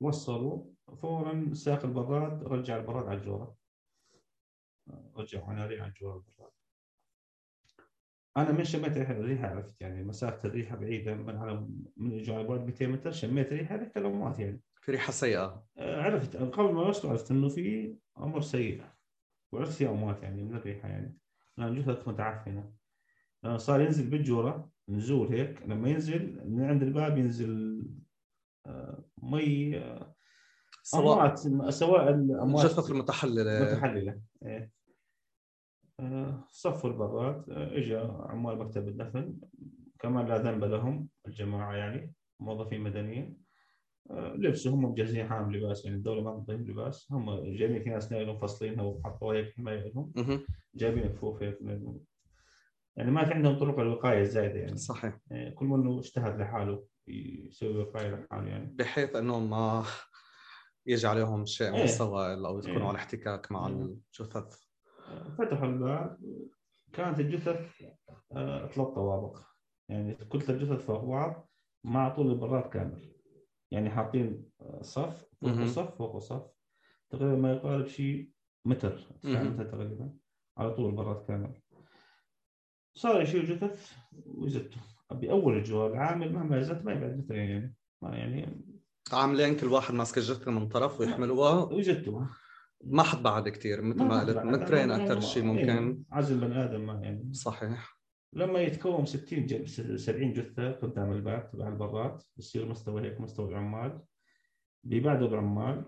وصلوا 0.00 0.64
فورا 0.96 1.54
ساق 1.54 1.84
البراد 1.84 2.42
رجع 2.42 2.76
البراد 2.76 3.06
على 3.06 3.18
الجوره 3.18 3.56
رجع 5.16 5.46
عناري 5.46 5.80
على 5.80 5.88
الجوره 5.88 6.24
البراد. 6.28 6.52
أنا 8.36 8.52
من 8.52 8.64
شميت 8.64 8.96
ريحه 8.96 9.12
الريحه 9.12 9.48
عرفت 9.48 9.80
يعني 9.80 10.04
مسافة 10.04 10.48
الريحه 10.48 10.76
بعيدة 10.76 11.14
من 11.14 11.36
على 11.36 11.68
من 11.96 12.46
بعد 12.46 12.66
200 12.66 12.86
متر 12.86 13.10
شميت 13.10 13.52
ريحه 13.52 13.76
ريحه 13.76 13.92
الاموات 13.96 14.38
يعني. 14.38 14.60
في 14.80 14.92
ريحة 14.92 15.12
سيئة. 15.12 15.64
آه، 15.78 16.02
عرفت 16.02 16.36
قبل 16.36 16.72
ما 16.74 16.82
يوصلوا 16.82 17.12
عرفت 17.12 17.30
إنه 17.30 17.48
في 17.48 17.96
أمر 18.18 18.40
سيء 18.40 18.82
وعرفت 19.52 19.72
في 19.72 19.88
أموات 19.88 20.22
يعني 20.22 20.42
من 20.42 20.54
الريحة 20.54 20.88
يعني. 20.88 21.16
لأن 21.58 21.74
جثث 21.74 22.08
متعفنة. 22.08 22.72
صار 23.56 23.80
ينزل 23.80 24.10
بالجورة 24.10 24.70
نزول 24.88 25.28
هيك 25.28 25.62
لما 25.66 25.88
ينزل 25.88 26.40
من 26.50 26.64
عند 26.64 26.82
الباب 26.82 27.18
ينزل 27.18 27.82
آه، 28.66 29.04
مي 29.22 29.78
آه، 29.78 30.14
سواء 30.82 31.34
سواء 31.70 32.08
الأموات 32.10 32.64
الجثث 32.64 32.90
المتحللة. 32.90 33.62
متحللة. 33.62 34.20
إيه. 34.42 34.75
آه، 36.00 36.44
صفوا 36.50 36.90
البراد 36.90 37.50
آه، 37.50 37.78
اجى 37.78 37.96
عمال 38.20 38.58
مكتب 38.58 38.88
الدفن 38.88 39.36
كمان 39.98 40.26
لا 40.26 40.38
ذنب 40.38 40.64
لهم 40.64 41.08
الجماعة 41.26 41.74
يعني 41.74 42.14
موظفين 42.40 42.80
مدنيين. 42.80 43.46
آه، 44.10 44.34
لبسوا 44.34 44.72
هم 44.72 44.84
مجهزين 44.84 45.28
حالهم 45.28 45.54
لباس 45.54 45.84
يعني 45.84 45.96
الدولة 45.96 46.22
ما 46.22 46.30
تعطيهم 46.30 46.60
لباس. 46.60 47.12
هم 47.12 47.34
جايبين 47.56 47.82
في 47.82 47.90
ناس 47.90 48.12
نايلون 48.12 48.38
فاصلينها 48.38 48.84
وحطوها 48.84 49.36
هيك 49.36 49.54
حماية 49.54 49.92
لهم. 49.92 50.12
جايبين 50.74 51.08
كفوف 51.08 51.42
هيك. 51.42 51.58
يعني 52.96 53.10
ما 53.10 53.24
في 53.24 53.34
عندهم 53.34 53.58
طرق 53.58 53.78
الوقاية 53.78 54.20
الزايدة 54.20 54.58
يعني. 54.58 54.76
صحيح. 54.76 55.18
كل 55.54 55.66
منه 55.66 55.98
اجتهد 55.98 56.40
لحاله 56.40 56.84
يسوي 57.08 57.78
وقاية 57.78 58.14
لحاله 58.14 58.48
يعني. 58.48 58.74
بحيث 58.74 59.16
انه 59.16 59.40
ما 59.40 59.84
يجي 60.86 61.06
عليهم 61.06 61.44
شيء 61.44 61.70
من 61.70 61.74
إيه. 61.76 61.84
السوائل 61.84 62.46
أو 62.46 62.58
يكونوا 62.58 62.80
إيه. 62.80 62.88
على 62.88 62.96
احتكاك 62.96 63.52
مع 63.52 63.66
إيه. 63.66 63.74
الجثث. 63.74 64.65
فتحوا 65.38 65.66
الباب. 65.66 66.18
كانت 66.92 67.20
الجثث 67.20 67.82
آه، 68.32 68.66
ثلاث 68.66 68.88
طوابق. 68.88 69.38
يعني 69.88 70.14
كتلة 70.14 70.56
الجثث 70.56 70.86
فوق 70.86 71.04
بعض 71.04 71.48
مع 71.84 72.08
طول 72.08 72.30
البراد 72.30 72.68
كامل. 72.68 73.12
يعني 73.70 73.90
حاطين 73.90 74.44
آه، 74.60 74.82
صف 74.82 75.24
فوق. 75.40 75.64
صف 75.64 75.94
فوق 75.98 76.18
صف. 76.18 76.46
تقريبا 77.10 77.36
ما 77.36 77.52
يقارب 77.52 77.86
شيء 77.86 78.30
متر. 78.66 79.08
متر 79.24 79.64
تقريبا 79.64 80.12
على 80.58 80.74
طول 80.74 80.90
البراد 80.90 81.26
كامل. 81.26 81.60
صار 82.94 83.22
يشيل 83.22 83.46
جثث 83.46 83.92
ويزتوا 84.26 84.82
بأول 85.10 85.56
الجوال 85.56 85.92
العامل 85.92 86.32
مهما 86.32 86.62
زت 86.62 86.84
ما 86.84 86.92
يبعد 86.92 87.18
متر 87.18 87.34
يعني. 87.34 87.74
ما 88.02 88.16
يعني 88.16 88.66
عاملين 89.12 89.56
كل 89.56 89.66
واحد 89.66 89.94
ماسك 89.94 90.18
الجثة 90.18 90.50
من 90.50 90.68
طرف 90.68 91.00
ويحملوها. 91.00 91.64
ويزتوا 91.64 92.26
ما 92.84 93.02
حد 93.02 93.22
بعد 93.22 93.48
كثير 93.48 93.82
مثل 93.82 94.04
ما 94.04 94.20
قلت 94.20 94.36
مترين 94.38 94.90
أكثر 94.90 95.20
شيء 95.20 95.44
ممكن. 95.44 96.02
عزل 96.12 96.40
بني 96.40 96.64
آدم 96.64 96.86
ما 96.86 96.92
يعني. 96.94 97.32
صحيح. 97.34 97.96
لما 98.32 98.58
يتكون 98.60 99.06
60 99.06 99.46
ج... 99.46 99.64
70 99.96 100.32
جثة 100.32 100.70
قدام 100.72 101.12
الباب 101.12 101.50
تبع 101.50 101.68
البرات 101.68 102.24
بصير 102.36 102.68
مستوى 102.68 103.02
هيك 103.02 103.20
مستوى 103.20 103.48
العمال. 103.48 104.00
بيبعدوا 104.84 105.28
العمال 105.28 105.84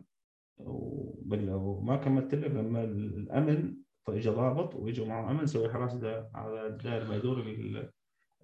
وبال- 0.56 1.50
وما 1.54 1.96
كملت 1.96 2.34
لك 2.34 2.50
لما 2.50 2.84
الأمن 2.84 3.74
اجى 4.08 4.30
ضابط 4.30 4.74
واجوا 4.74 5.06
معه 5.06 5.30
أمن 5.30 5.46
سوي 5.46 5.72
حراسه 5.72 6.30
على 6.34 6.78
دائر 6.84 7.08
ما 7.08 7.16
يدور 7.16 7.40
ال- 7.40 7.90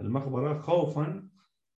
المقبره 0.01 0.59
خوفا 0.61 1.29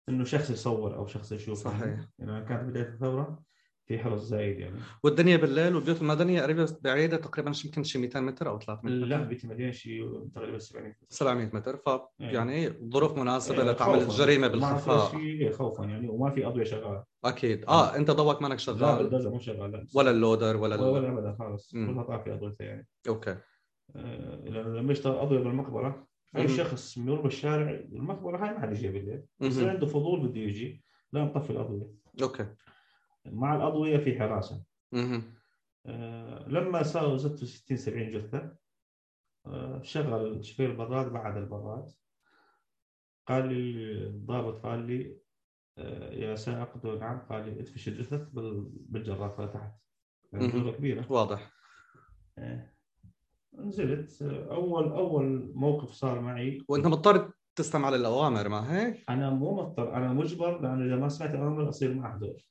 إنه 0.08 0.24
شخص 0.24 0.50
يصور 0.50 0.96
أو 0.96 1.06
شخص 1.06 1.32
يشوف 1.32 1.58
صحيح. 1.58 2.08
يعني 2.18 2.44
كانت 2.44 2.64
بداية 2.70 2.88
الثورة. 2.88 3.42
في 3.86 3.98
حرس 3.98 4.20
زايد 4.20 4.58
يعني. 4.58 4.76
والدنيا 5.02 5.36
بالليل 5.36 5.74
والبيوت 5.74 6.02
المدنية 6.02 6.42
قريبة 6.42 6.76
بعيدة 6.82 7.16
تقريبا 7.16 7.52
شي 7.52 7.68
يمكن 7.68 7.82
شي 7.84 7.98
200 7.98 8.20
متر 8.20 8.48
أو 8.48 8.58
300 8.58 8.94
لا 8.94 9.16
متر 9.16 9.28
بيتي 9.28 9.46
مليان 9.46 9.72
شيء 9.72 10.28
تقريبا 10.34 10.58
70 10.58 10.94
700 11.08 11.50
متر. 11.52 11.76
ف 11.76 11.88
إيه. 11.88 12.00
يعني 12.20 12.68
ظروف 12.68 13.18
مناسبة 13.18 13.62
إيه، 13.62 13.70
لتعمل. 13.70 13.98
الجريمة 14.02 14.48
ما 14.48 14.52
في 14.52 14.58
بالخفاء 14.58 15.52
خوفا 15.52 15.84
يعني 15.84 16.08
وما 16.08 16.30
في 16.30 16.46
أضوية 16.46 16.64
شغالة. 16.64 17.04
أكيد. 17.24 17.64
آه 17.68 17.96
أنت 17.96 18.10
ضوك 18.10 18.42
مانك 18.42 18.52
لا 18.52 18.58
شغال 18.58 19.04
الدرجة 19.04 19.28
مو 19.28 19.38
شغال 19.38 19.86
ولا 19.94 20.10
اللودر 20.10 20.56
ولا 20.56 20.76
ولا 20.76 21.12
ابدا 21.12 21.36
خالص. 21.38 21.70
كلها 21.72 22.02
طافيه 22.02 22.34
اضويتها 22.34 22.64
يعني. 22.64 22.86
okay. 23.08 23.36
آه، 23.96 24.48
لما 24.48 24.92
يشتغل 24.92 25.16
أضوية 25.16 25.38
بالمقبرة 25.38 26.06
أي. 26.36 26.48
شخص 26.48 26.96
يمر 26.96 27.20
بالشارع 27.20 27.70
المقبرة 27.70 28.36
هاي 28.44 28.54
ما 28.54 28.60
حد 28.60 28.72
يجي 28.72 28.88
بالليل. 28.88 29.22
مهم. 29.40 29.68
عنده 29.68 29.86
فضول 29.86 30.28
بده 30.28 30.40
يجي 30.40 30.84
لا 31.12 31.24
نطفي 31.24 31.50
الأضوية. 31.50 31.92
okay. 32.22 32.46
مع 33.32 33.56
الأضوية 33.56 33.98
في 33.98 34.18
حراسة. 34.18 34.64
مهم. 34.92 35.22
آه، 35.86 36.48
لما 36.48 36.82
صاروا 36.82 37.16
زتوا 37.16 37.46
60 37.46 37.76
70 37.76 38.10
جثة 38.10 38.56
آه، 39.46 39.82
شغل 39.82 40.44
شفير 40.44 40.70
البراد 40.70 41.12
بعد 41.12 41.36
البراد. 41.36 41.90
قال 43.28 43.48
لي 43.48 43.92
الضابط 44.06 44.62
قال 44.62 44.86
لي 44.86 45.16
آه، 45.78 46.10
يا 46.12 46.34
سائق 46.36 46.86
نعم. 46.86 47.18
قال 47.18 47.44
لي 47.46 47.60
ادفش 47.60 47.88
الجثث 47.88 48.28
بال- 48.28 48.70
بالجرافه 48.72 49.46
تحت. 49.46 49.72
يعني. 50.32 50.48
جرة 50.48 50.70
كبيره 50.70 51.12
واضح. 51.12 51.52
نزلت. 53.54 54.22
أول 54.50 54.84
أول 54.92 55.52
موقف 55.54 55.90
صار 55.90 56.20
معي. 56.20 56.62
وأنت 56.68 56.86
مضطر 56.86 57.32
تستمع 57.56 57.90
للأوامر 57.90 58.48
ما 58.48 58.76
هيك؟ 58.78 59.04
أنا 59.10 59.30
مو 59.30 59.54
مضطر. 59.56 59.94
أنا 59.96 60.12
مجبر 60.12 60.60
لأنه 60.60 60.84
إذا 60.86 60.96
ما 60.96 61.08
سمعت 61.08 61.30
الامر 61.34 61.68
أصير 61.68 61.94
مع 61.94 62.14
هدول 62.16 62.42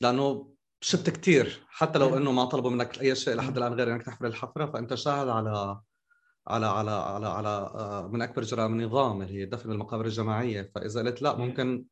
لأنه 0.00 0.50
شفت 0.80 1.10
كثير 1.10 1.66
حتى 1.68 1.98
لو. 1.98 2.16
إنه 2.16 2.32
ما 2.32 2.44
طلبوا 2.44 2.70
منك 2.70 3.00
أي 3.00 3.14
شيء 3.14 3.34
لحد. 3.34 3.56
الآن 3.56 3.72
غير 3.74 3.92
إنك 3.92 4.02
تحفر 4.02 4.26
الحفرة 4.26 4.66
فأنت 4.66 4.94
شاهد 4.94 5.28
على 5.28 5.80
على 6.46 6.66
على 6.66 6.90
على 6.90 7.26
على 7.26 7.48
آه، 7.48 8.08
من 8.08 8.22
أكبر 8.22 8.42
جرائم 8.42 8.72
النظام 8.72 9.22
اللي 9.22 9.34
هي 9.40 9.44
دفن 9.46 9.68
بالمقابر 9.68 10.04
الجماعية. 10.04 10.72
فإذا 10.74 11.00
قلت 11.00 11.22
لا 11.22 11.36
ممكن 11.36 11.84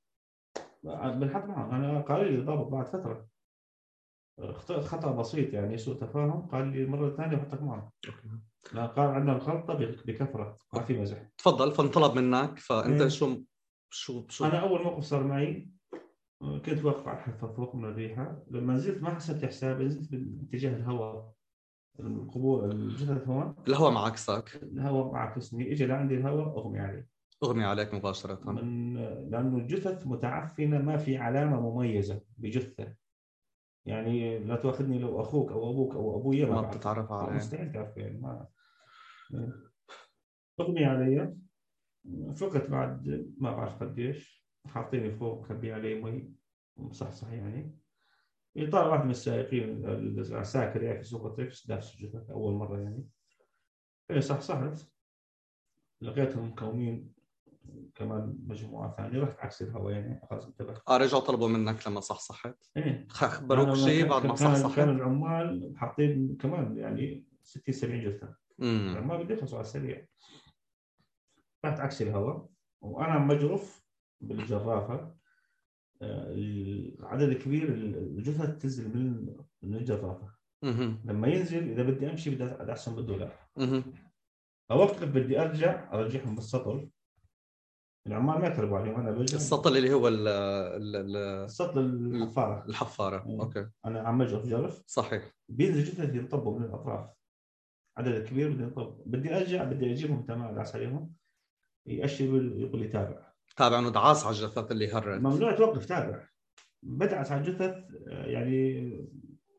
بنحط 0.85 1.45
معه. 1.45 1.77
أنا 1.77 2.01
قال 2.01 2.33
لي 2.33 2.41
ضابط 2.41 2.67
بعد 2.67 2.87
فترة. 2.87 3.27
اخطأت 4.39 4.85
خطأ 4.85 5.13
بسيط 5.13 5.55
يعني 5.55 5.79
سوء 5.79 6.01
تفاهم. 6.01 6.49
قال 6.49 6.67
لي 6.73 6.83
المره 6.83 7.09
الثانية 7.09 7.37
بحطك 7.37 7.63
معه. 7.63 7.93
لا 8.73 8.87
قال 8.87 9.07
عندنا 9.09 9.37
الخلطة 9.37 9.75
بك- 9.75 10.07
بكثرة. 10.07 10.57
ما 10.73 10.83
في 10.83 10.99
مزح. 11.01 11.23
تفضل 11.39 11.73
فانطلب 11.73 12.15
منك 12.19 12.59
فأنت 12.59 13.03
مم. 13.03 13.09
شو 13.09 13.43
شو 13.91 14.27
شو؟ 14.29 14.45
أنا 14.45 14.61
أول 14.61 14.83
موقف 14.83 15.05
صار 15.05 15.23
معي 15.25 15.71
كنت 16.41 16.85
واقف 16.85 17.09
على 17.09 17.19
الحافه 17.19 17.53
فوق 17.53 17.75
من 17.75 17.85
الريحه 17.85 18.43
لما 18.51 18.75
نزلت 18.75 19.03
ما 19.03 19.15
حسبت 19.15 19.45
حسابي 19.45 19.85
نزلت 19.85 20.09
باتجاه 20.13 20.77
الهواء. 20.77 21.33
القبور 22.01 22.71
الجثث 22.71 23.29
هون 23.29 23.55
الهواء 23.69 23.93
معكسك 23.93 24.61
الهواء 24.63 25.13
معكسني 25.13 25.73
اجى 25.73 25.87
لعندي 25.87 26.15
الهواء 26.15 26.59
أغمي 26.59 26.79
علي 26.79 27.07
أغمي 27.45 27.65
عليك 27.65 27.95
مباشرة. 27.95 28.51
من 28.53 28.95
لأنه 29.31 29.57
الجثث 29.57 30.07
متعفنة 30.07 30.79
ما 30.79 30.97
في 30.97 31.17
علامة 31.17 31.61
مميزة 31.61 32.21
بجثة. 32.37 32.95
يعني 33.87 34.39
لا 34.39 34.57
تاخذني 34.57 34.99
لو 34.99 35.21
أخوك 35.21 35.53
أو 35.53 35.71
أبوك 35.71 35.95
أو 35.95 36.21
أبويا 36.21 36.47
ما 36.47 36.61
بعرف. 36.61 36.77
بتتعرف 36.77 37.13
عليه. 37.13 37.37
مستحيل 37.37 37.73
تعرف 37.73 37.97
يعني 37.97 38.19
ما 38.19 38.47
أغمي 40.61 40.85
علي. 40.85 41.37
فقت 42.37 42.71
بعد 42.71 43.33
ما 43.39 43.57
بعرف 43.57 43.83
قديش. 43.83 44.38
حاطيني 44.69 45.11
فوق 45.11 45.41
مخبي 45.41 45.73
علي 45.73 45.95
مي. 46.03 46.33
مصحصح 46.77 47.33
يعني. 47.33 47.79
طلع 48.73 48.87
واحد 48.87 49.05
من 49.05 49.11
السائقين 49.11 49.85
العساكر 49.87 50.83
يعني 50.83 50.99
في 50.99 51.05
سوق 51.05 51.37
دافس 51.37 51.95
الجثث 51.95 52.31
أول 52.31 52.55
مرة 52.55 52.81
يعني. 52.81 53.09
إيه 54.11 54.21
صحصحت 54.21 54.89
لقيتهم 56.01 56.49
مكونين 56.49 57.13
كمان 57.95 58.39
مجموعة 58.47 58.97
ثانية. 58.97 59.21
رحت 59.23 59.39
عكس 59.41 59.63
الهواء 59.63 59.93
يعني 59.93 60.21
خلاص 60.31 60.47
انتبهت 60.47 60.83
آه 60.89 60.97
رجعوا 60.97 61.23
طلبوا 61.23 61.49
منك 61.49 61.89
لما 61.89 62.01
صحصحت 62.01 62.71
إيه. 62.77 63.07
خبروك 63.09 63.75
شيء 63.77 64.09
بعد 64.09 64.27
ما 64.27 64.35
صحصحت 64.35 64.79
العمال 64.79 65.75
حاطين 65.77 66.37
كمان 66.37 66.77
يعني 66.77 67.25
60 67.43 67.75
70 67.75 68.05
جثة. 68.05 68.37
امم 68.63 68.93
العمال 68.93 69.25
بده 69.25 69.35
يخلصوا 69.35 69.59
على 69.59 69.65
السريع. 69.65 70.07
رحت 71.65 71.81
عكس 71.81 72.03
الهواء 72.03 72.49
وأنا 72.81 73.19
مجرف 73.19 73.88
بالجرافة. 74.21 75.15
آه، 76.03 76.33
العدد 76.33 77.29
الكبير 77.29 77.69
الجثث 77.69 78.63
تنزل 78.63 78.97
من 78.97 79.37
من 79.63 79.75
الجرافة. 79.75 80.39
لما 81.05 81.29
ينزل 81.29 81.71
إذا 81.71 81.83
بدي 81.83 82.11
أمشي 82.11 82.31
بدي 82.31 82.45
ادعسهم 82.45 82.97
بالدولار. 82.97 83.33
اوقف 84.71 85.05
بدي 85.05 85.41
أرجع 85.41 85.93
أرجعهم 85.93 86.35
بالسطل. 86.35 86.91
العمال 88.07 88.41
ما 88.41 88.47
يقربوا 88.47 88.79
عليهم 88.79 89.01
أنا 89.01 89.11
برجع 89.11 89.37
السطل 89.37 89.77
اللي 89.77 89.93
هو 89.93 90.09
ال 90.09 90.29
ال 90.29 90.97
ال 90.97 91.17
السطل 91.17 91.81
الحفارة. 91.81 92.65
الحفارة. 92.67 93.41
أوكي. 93.41 93.69
أنا 93.85 94.01
عم 94.01 94.23
اجرف 94.23 94.47
جرف. 94.47 94.83
صحيح. 94.87 95.35
بينزل 95.49 95.85
جثث 95.85 96.15
ينطبوا 96.15 96.59
من 96.59 96.65
الأطراف. 96.65 97.11
عدد 97.97 98.27
كبير 98.27 98.53
بده 98.53 98.65
ينطب. 98.65 99.03
بدي 99.07 99.37
أرجع 99.37 99.65
بدي 99.65 99.93
أجيبهم 99.93 100.23
تمام 100.23 100.49
ادعس 100.49 100.75
عليهم 100.75 101.15
يأشر 101.87 102.25
يقول 102.25 102.81
لي 102.81 102.89
تابع. 102.89 103.28
تابع 103.59 103.79
إنه 103.79 103.91
دعاس 103.91 104.27
على 104.27 104.37
الجثث 104.37 104.73
اللي 104.73 104.93
هرت 104.93 105.21
ممنوع 105.21 105.53
توقف 105.53 105.87
تابع. 105.87 106.25
بدعس 106.83 107.33
على 107.33 107.41
الجثث 107.41 107.85
يعني 108.07 109.09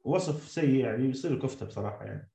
وصف 0.03 0.47
سيء 0.47 0.85
يعني 0.85 1.05
يصير 1.05 1.39
كفته 1.39 1.65
بصراحة 1.65 2.05
يعني. 2.05 2.31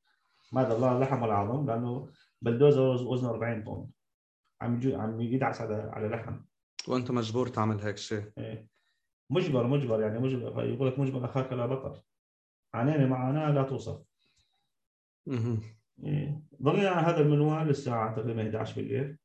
ما 0.52 0.72
الله 0.76 1.00
لحم 1.00 1.22
ولا 1.22 1.34
عظم 1.34 1.66
لأنه 1.66 2.08
بلدوزر 2.42 2.82
وزنه 2.82 3.30
40 3.30 3.64
طن. 3.64 3.86
عم 4.60 4.80
عم 4.94 5.20
يدعس 5.20 5.60
على 5.60 5.74
على 5.74 6.08
لحم. 6.08 6.40
وأنت 6.88 7.10
مجبور 7.10 7.48
تعمل 7.48 7.80
هيك 7.80 7.96
شيء. 7.96 8.32
إيه. 8.38 8.68
مجبر 9.30 9.66
مجبر 9.66 10.00
يعني 10.00 10.18
مجبر. 10.18 10.64
يقول 10.64 10.88
لك 10.88 10.98
مجبر 10.98 11.24
أخاك 11.24 11.52
لا 11.52 11.66
بطل 11.66 12.00
عانينا 12.74 13.06
معاناه 13.06 13.50
لا 13.50 13.62
توصف. 13.62 14.02
أها 15.28 15.58
إيه. 16.04 16.42
ضلينا 16.62 16.88
على 16.88 17.06
هذا 17.06 17.20
المنوال 17.20 17.70
الساعة 17.70 18.16
تقريبا 18.16 18.42
11 18.42 18.76
بالليل. 18.76 19.16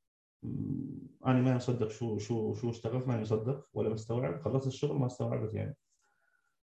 أنا 1.26 1.42
ما 1.42 1.56
مصدق 1.56 1.88
شو 1.88 2.18
شو 2.18 2.54
شو 2.54 2.70
اشتغلت 2.70 3.08
ما 3.08 3.22
مصدق 3.22 3.68
ولا 3.74 3.90
مستوعب 3.90 4.42
خلصت 4.42 4.68
الشغل 4.68 4.98
ما 5.00 5.06
استوعبت 5.06 5.54
يعني. 5.54 5.78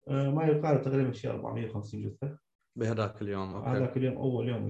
آه، 0.08 0.30
ما 0.30 0.46
يقارب 0.46 0.82
تقريبا 0.82 1.12
شيء 1.12 1.32
450 1.32 2.02
جثة. 2.02 2.38
بهذاك 2.76 3.22
اليوم 3.22 3.56
أوكي. 3.56 3.70
هذاك 3.70 3.98
اليوم 3.98 4.18
أول 4.18 4.50
يوم 4.50 4.70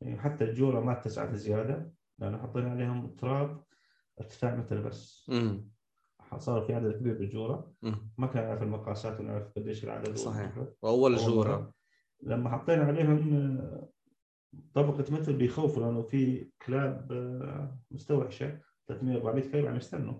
يعني 0.00 0.20
حتى 0.20 0.44
الجوره 0.44 0.80
ما 0.80 0.92
اتسعت 0.92 1.34
زيادة 1.34 1.92
لأنه 2.18 2.38
حطينا 2.38 2.70
عليهم 2.70 3.16
تراب 3.16 3.64
ارتفاع 4.20 4.54
متر 4.54 4.80
بس. 4.80 5.30
امم 5.30 5.70
صار 6.36 6.62
في 6.62 6.74
عدد 6.74 6.92
كبير 6.92 7.14
بالجوره. 7.18 7.72
ما 8.18 8.26
كان 8.26 8.44
نعرف 8.44 8.62
المقاسات 8.62 9.20
ونعرف 9.20 9.52
قديش 9.56 9.84
العدد 9.84 10.16
صحيح. 10.16 10.56
واول 10.82 11.14
أول 11.14 11.16
جوره. 11.16 11.72
لما 12.22 12.50
حطينا 12.50 12.84
عليهم 12.84 13.34
آه، 13.34 13.88
طبقة 14.74 15.12
متر 15.12 15.32
بيخوفوا 15.32 15.82
لأنه 15.82 16.02
في 16.02 16.50
كلاب 16.66 17.12
آه، 17.12 17.78
مستوحشه 17.90 18.60
300 18.88 19.16
400 19.16 19.50
كلب 19.52 19.66
عم 19.66 19.76
يستنوا 19.76 20.14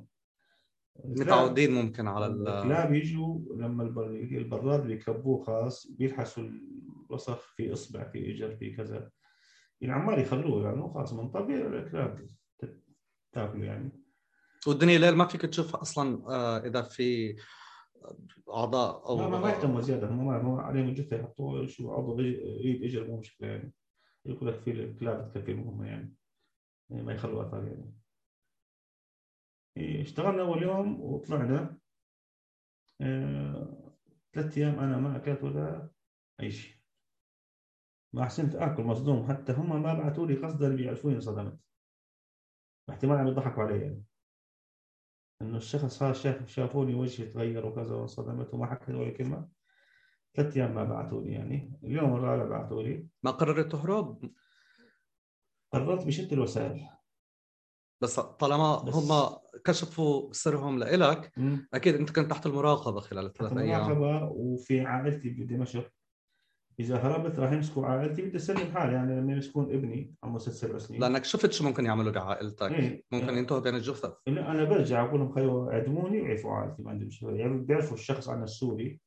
متعودين 1.05 1.73
ممكن 1.73 2.07
على 2.09 2.27
ال 2.27 2.49
الكلاب 2.49 2.95
يجوا 2.95 3.39
لما 3.57 3.83
البر- 3.83 4.11
البراد 4.39 4.87
بيكبوه 4.87 5.45
خلاص 5.45 5.87
بيلحسوا 5.91 6.45
الوسخ 7.11 7.39
في 7.57 7.73
إصبع 7.73 8.09
في 8.11 8.31
اجر 8.35 8.57
في 8.57 8.71
كذا. 8.77 9.11
العمال 9.83 10.19
يخلوه 10.21 10.63
لأنه 10.63 10.93
خلاص 10.95 11.13
من 11.13 11.31
طبيعي 11.31 11.67
الكلاب 11.67 12.27
تاكله 13.33 13.65
يعني. 13.65 13.93
والدنيا 14.67 14.99
ليل 14.99 15.15
ما 15.17 15.27
فيك 15.27 15.43
تشوف 15.43 15.77
أصلا 15.77 16.23
آه، 16.29 16.59
إذا 16.59 16.83
في 16.83 17.37
أعضاء 18.55 19.09
أو 19.09 19.21
لا 19.21 19.29
ما 19.29 19.41
ما 19.41 19.51
يهتموا 19.51 19.81
زيادة 19.81 20.09
هم 20.09 20.27
ما 20.27 20.63
عليهم 20.63 20.89
الجثة 20.89 21.17
يحطوه 21.17 21.67
شو 21.67 21.93
عضو 21.93 22.21
ايد 22.21 22.83
اجر 22.85 23.07
مو 23.07 23.17
مشكلة 23.19 23.49
يعني. 23.49 23.73
يقول 24.25 24.49
لك 24.49 24.61
في 24.61 24.71
الكلاب 24.71 25.33
تكفيهم 25.35 25.69
هم 25.69 25.85
يعني. 25.85 26.17
يعني 26.91 27.03
ما 27.03 27.12
يخلوا 27.12 27.43
اثار 27.43 27.69
يعني. 27.69 28.00
إيه، 29.77 30.03
اشتغلنا 30.03 30.43
أول 30.43 30.62
يوم 30.62 31.00
وطلعنا. 31.00 31.79
آه، 33.00 33.97
ثلاث 34.33 34.59
أيام 34.59 34.79
أنا 34.79 34.99
ما 34.99 35.17
أكلت 35.17 35.43
ولا 35.43 35.91
أي 36.41 36.50
شيء. 36.50 36.81
ما 38.12 38.25
حسنت 38.25 38.55
آكل 38.55 38.83
مصدوم 38.83 39.29
حتى 39.29 39.53
هم 39.53 39.83
ما 39.83 39.95
بعثوا 39.95 40.27
لي 40.27 40.35
قصدا 40.35 40.77
بيعرفوني 40.77 41.15
انصدمت 41.15 41.61
احتمال 42.91 43.19
عم 43.19 43.27
يضحكوا 43.29 43.62
علي 43.62 43.83
يعني. 43.83 44.05
إنه 45.43 45.57
الشخص 45.57 46.03
هذا 46.03 46.12
شاف 46.12 46.49
شافوني 46.49 46.95
وجهي 46.95 47.27
تغير 47.27 47.67
وكذا 47.67 47.95
وانصدمت 47.95 48.55
وما 48.55 48.67
حكيت 48.67 48.95
ولا 48.95 49.11
كلمة. 49.11 49.60
ثلاث 50.37 50.57
أيام 50.57 50.75
ما 50.75 50.85
بعثوا 50.85 51.23
لي 51.23 51.33
يعني. 51.33 51.79
اليوم 51.85 52.15
الرابع 52.17 52.45
بعثوا 52.45 52.83
لي. 52.83 53.07
ما 53.23 53.31
قررت 53.31 53.73
تهرب؟ 53.73 54.31
قررت 55.73 56.07
بشتى 56.07 56.35
الوسائل. 56.35 56.87
بس 58.03 58.21
طالما 58.21 58.83
بس- 58.83 58.95
هم 58.95 59.37
كشفوا 59.65 60.33
سرهم 60.33 60.79
لإلك 60.79 61.33
مم. 61.37 61.69
أكيد 61.75 61.95
أنت 61.95 62.11
كنت 62.11 62.31
تحت 62.31 62.47
المراقبة 62.47 63.01
خلال 63.01 63.27
الثلاث 63.27 63.57
أيام. 63.57 63.81
مراقبه 63.81 64.25
وفي 64.33 64.81
عائلتي 64.81 65.29
بدمشق. 65.31 65.91
إذا 66.81 66.97
هربت 66.97 67.39
راح 67.39 67.53
يمسكوا 67.53 67.87
عائلتي. 67.87 68.23
بدي 68.23 68.37
أسلم 68.37 68.73
حالي 68.73 68.93
يعني 68.93 69.21
لما 69.21 69.33
يمسكون 69.33 69.65
ابني 69.75 70.15
عمره 70.23 70.39
ست 70.39 70.51
سبع 70.51 70.79
سنين. 70.79 71.01
لأنك 71.01 71.25
شفت 71.25 71.53
شو 71.53 71.65
ممكن 71.65 71.87
يعملوا 71.87 72.13
بعائلتك 72.13 72.73
إيه. 72.73 73.05
ممكن 73.13 73.35
ينتهوا 73.35 73.61
بين 73.61 73.75
الجثث. 73.75 74.13
لا 74.27 74.51
أنا 74.51 74.65
برجع 74.65 75.05
أقول 75.05 75.21
لهم 75.21 75.33
خيو 75.33 75.71
اعدموني 75.71 76.21
ويعرفوا 76.21 76.53
عائلتي. 76.53 76.83
ما 76.83 76.91
عندي 76.91 77.05
مشكلة. 77.05 77.33
يعني 77.33 77.59
بيعرفوا 77.59 77.95
الشخص 77.97 78.29
عنا 78.29 78.45
السوري. 78.45 79.01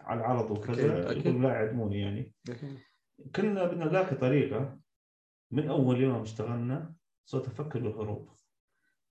على 0.00 0.20
العرض 0.20 0.52
أكيد، 0.52 0.70
وكذا 0.70 1.10
أكيد. 1.10 1.26
يقولوا 1.26 1.42
لا 1.42 1.56
اعدموني 1.56 2.00
يعني. 2.00 2.34
كنا 3.36 3.66
بدنا 3.66 3.84
نلاقي 3.84 4.16
طريقة 4.16 4.78
من 5.50 5.68
أول 5.68 6.00
يوم 6.00 6.22
اشتغلنا 6.22 6.94
صرت 7.24 7.46
أفكر 7.46 7.78
بالهروب. 7.78 8.30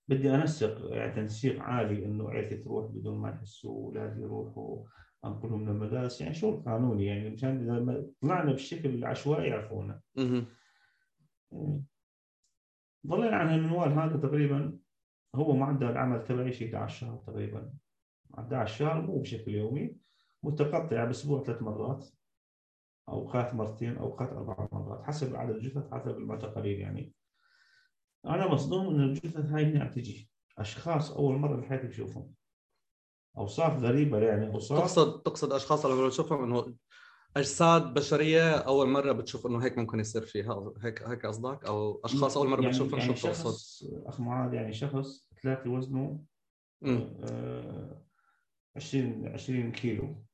بدي 0.08 0.36
أنسق 0.36 0.92
يعني 0.92 1.16
تنسيق 1.16 1.62
عالي 1.62 2.06
إنه 2.06 2.30
عيلتي 2.30 2.58
تروح 2.58 2.92
بدون 2.92 3.18
ما 3.18 3.30
يحسوا 3.30 3.86
أولادي 3.86 4.22
يروحوا 4.22 4.86
انقلهم 5.26 5.62
من 5.62 5.70
المدارس. 5.70 6.22
يعني 6.22 6.34
شغل 6.34 6.64
قانوني 6.64 7.06
يعني؟ 7.06 7.30
مشان 7.30 7.64
إذا 7.64 7.80
ما 7.80 8.08
طلعنا 8.22 8.52
بالشكل 8.52 8.90
العشوائي 8.90 9.50
يعرفونا. 9.50 10.02
ضلينا 13.08 13.36
عن 13.36 13.56
المنوال 13.56 13.92
هذا 13.92 14.18
تقريبا 14.18 14.78
هو 15.36 15.56
معدل 15.56 15.88
العمل 15.88 16.24
تبعي 16.24 16.52
شيء 16.52 16.76
11 16.76 17.00
شهر 17.00 17.18
تقريبا. 17.18 17.74
11 18.38 18.76
شهر 18.76 19.02
مو 19.02 19.20
بشكل 19.20 19.52
يومي. 19.52 19.96
متقطعة 20.46 21.06
بأسبوع 21.06 21.44
ثلاث 21.44 21.62
مرات 21.62 22.06
اوقات 23.10 23.54
مرتين 23.54 23.98
اوقات 23.98 24.30
أربع 24.30 24.68
مرات 24.72 25.04
حسب 25.04 25.36
عدد 25.36 25.56
الجثث 25.56 25.92
حسب 25.92 26.18
المعتقلين 26.18 26.80
يعني. 26.80 27.14
أنا 28.26 28.48
مصدوم 28.48 28.88
إن 28.96 29.02
الجثث 29.04 29.46
هاي 29.46 29.66
هنا 29.66 29.84
عم 29.84 29.92
تجي. 29.92 30.30
أشخاص 30.58 31.12
أول 31.12 31.36
مرة 31.36 31.56
بحياتي 31.56 31.88
بشوفهم. 31.88 32.34
أوصاف 33.38 33.80
غريبة 33.80 34.20
يعني 34.20 34.54
أوصاف 34.54 34.80
تقصد 34.80 35.22
تقصد 35.22 35.52
أشخاص 35.52 35.86
لما 35.86 36.08
بتشوفهم 36.08 36.44
إنه 36.44 36.76
أجساد 37.38 37.94
بشرية 37.94 38.58
أول 38.58 38.90
مرة 38.90 39.12
بتشوف 39.12 39.48
إنه 39.48 39.64
هيك 39.66 39.78
ممكن 39.78 40.00
يصير 40.00 40.22
فيها 40.22 40.74
هيك 40.82 41.04
هيك 41.04 41.26
قصدك؟ 41.26 41.66
أو 41.66 42.02
أشخاص 42.06 42.38
أول 42.38 42.48
مرة 42.48 42.62
يعني 42.62 42.72
بتشوفهم 42.72 43.00
يعني 43.00 43.16
شو 43.16 43.28
بتقصد؟ 43.28 43.52
شخص 43.52 43.84
أخ 44.06 44.20
معاذ 44.20 44.54
يعني 44.54 44.74
شخص 44.74 45.30
تلاقي 45.42 45.70
وزنه 45.70 46.24
مم. 46.82 47.18
آه، 47.24 48.06
20 48.76 49.28
20 49.28 49.72
كيلو. 49.72 50.25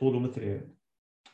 طوله 0.00 0.18
مترين 0.18 0.74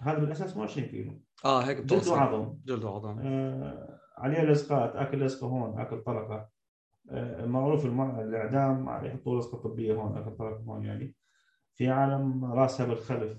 هذا 0.01 0.19
بالأساس 0.19 0.57
مو 0.57 0.63
20 0.63 0.87
كيلو. 0.89 1.21
آه 1.45 1.61
هيك 1.63 1.81
جلد 1.81 2.07
وعظم 2.09 2.57
جلد 2.65 2.85
وعظم 2.85 3.19
آه، 3.19 4.01
عليه 4.19 4.43
لزقات 4.43 4.97
آكل 4.97 5.21
لزقه 5.25 5.47
هون 5.47 5.81
آكل 5.81 6.03
طلقة. 6.03 6.49
آه، 7.11 7.47
معروف 7.47 7.87
الم- 7.87 8.21
الإعدام 8.21 8.89
عليه 8.89 9.11
يحطوا 9.11 9.39
لزقه 9.41 9.59
طبية 9.59 9.95
هون 9.95 10.17
آكل 10.19 10.37
طلقة 10.37 10.57
هون 10.67 10.85
يعني. 10.85 11.15
في 11.75 11.89
عالم 11.89 12.45
راسها 12.45 12.87
بالخلف. 12.87 13.39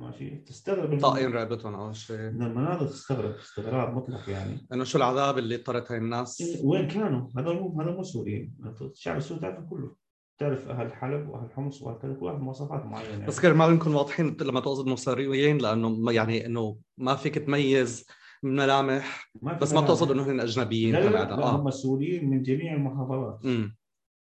ماشي؟ 0.00 0.30
تستغرب 0.36 1.00
طاقين 1.00 1.32
رقبتهم 1.32 1.74
أو 1.74 1.92
شيء. 1.92 2.16
من 2.30 2.42
المناظر 2.42 2.86
تستغرب 2.86 3.30
استغراب 3.34 3.94
مطلق 3.96 4.28
يعني. 4.30 4.66
إنه 4.72 4.84
شو 4.84 4.98
العذاب 4.98 5.38
اللي 5.38 5.54
اضطرت 5.54 5.92
هاي 5.92 5.98
الناس؟ 5.98 6.60
وين 6.64 6.88
كانوا؟ 6.88 7.28
هذول 7.36 7.56
مو 7.56 7.80
هذول 7.80 7.94
مو 7.96 8.02
سوريين، 8.02 8.56
الشعب 8.80 9.16
السوري 9.16 9.40
تعرفه 9.40 9.66
كله، 9.66 9.96
تعرف 10.40 10.68
أهل 10.68 10.92
حلب 10.92 11.28
وأهل 11.28 11.50
حمص 11.56 11.82
وأهل 11.82 11.98
كذا 11.98 12.14
كل 12.14 12.24
واحد 12.24 12.40
مواصفات 12.40 12.86
معينة 12.86 13.10
يعني. 13.10 13.26
بس 13.26 13.40
كرمال 13.40 13.74
نكون 13.74 13.94
واضحين 13.94 14.36
لما 14.40 14.60
تقصد 14.60 14.86
مصريين 14.86 15.58
لأنه 15.58 16.12
يعني 16.12 16.46
إنه 16.46 16.78
ما 16.98 17.14
فيك 17.16 17.34
تميز 17.34 18.06
من 18.42 18.56
ملامح 18.56 19.30
ما 19.42 19.52
بس 19.52 19.72
ما. 19.72 19.80
بتقصد 19.80 20.10
إنه 20.10 20.22
هن 20.22 20.40
أجنبيين 20.40 20.94
لا 20.94 21.04
لا, 21.04 21.10
لا, 21.10 21.42
آه 21.42 21.56
هم 21.56 21.70
سوريين 21.70 22.30
من 22.30 22.42
جميع 22.42 22.74
المحافظات 22.74 23.44
امم 23.44 23.76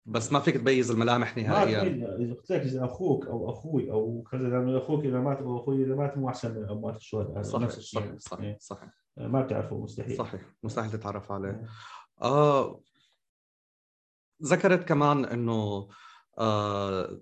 بس 0.06 0.32
ما 0.32 0.40
فيك 0.40 0.56
تميز 0.56 0.90
الملامح 0.90 1.36
نهائيا 1.36 1.82
إذا 1.82 2.34
قلت 2.34 2.50
لك 2.50 2.60
إذا 2.60 2.84
أخوك 2.84 3.26
أو 3.26 3.50
أخوي 3.50 3.90
أو 3.90 4.24
كذا 4.30 4.48
لأنه 4.48 4.78
أخوك 4.78 5.04
إذا 5.04 5.20
مات 5.20 5.38
أو 5.38 5.56
أخوي 5.56 5.84
إذا 5.84 5.94
مات 5.94 6.18
مو 6.18 6.28
أحسن 6.28 6.54
من 6.54 6.68
اموات 6.68 6.96
الشهداء 6.96 7.42
صحيح 7.42 7.70
صحيح 7.70 8.04
يعني. 8.06 8.18
صحيح 8.18 8.44
إيه. 8.44 8.56
صحيح 8.60 8.88
ما 9.16 9.42
بتعرفه 9.42 9.78
مستحيل 9.78 10.16
صحيح 10.16 10.40
مستحيل 10.62 10.90
تتعرف 10.90 11.32
عليه 11.32 11.48
إيه. 11.48 11.66
آه 12.22 12.80
ذكرت 14.42 14.88
كمان 14.88 15.24
إنه 15.24 15.88
آه 16.38 17.20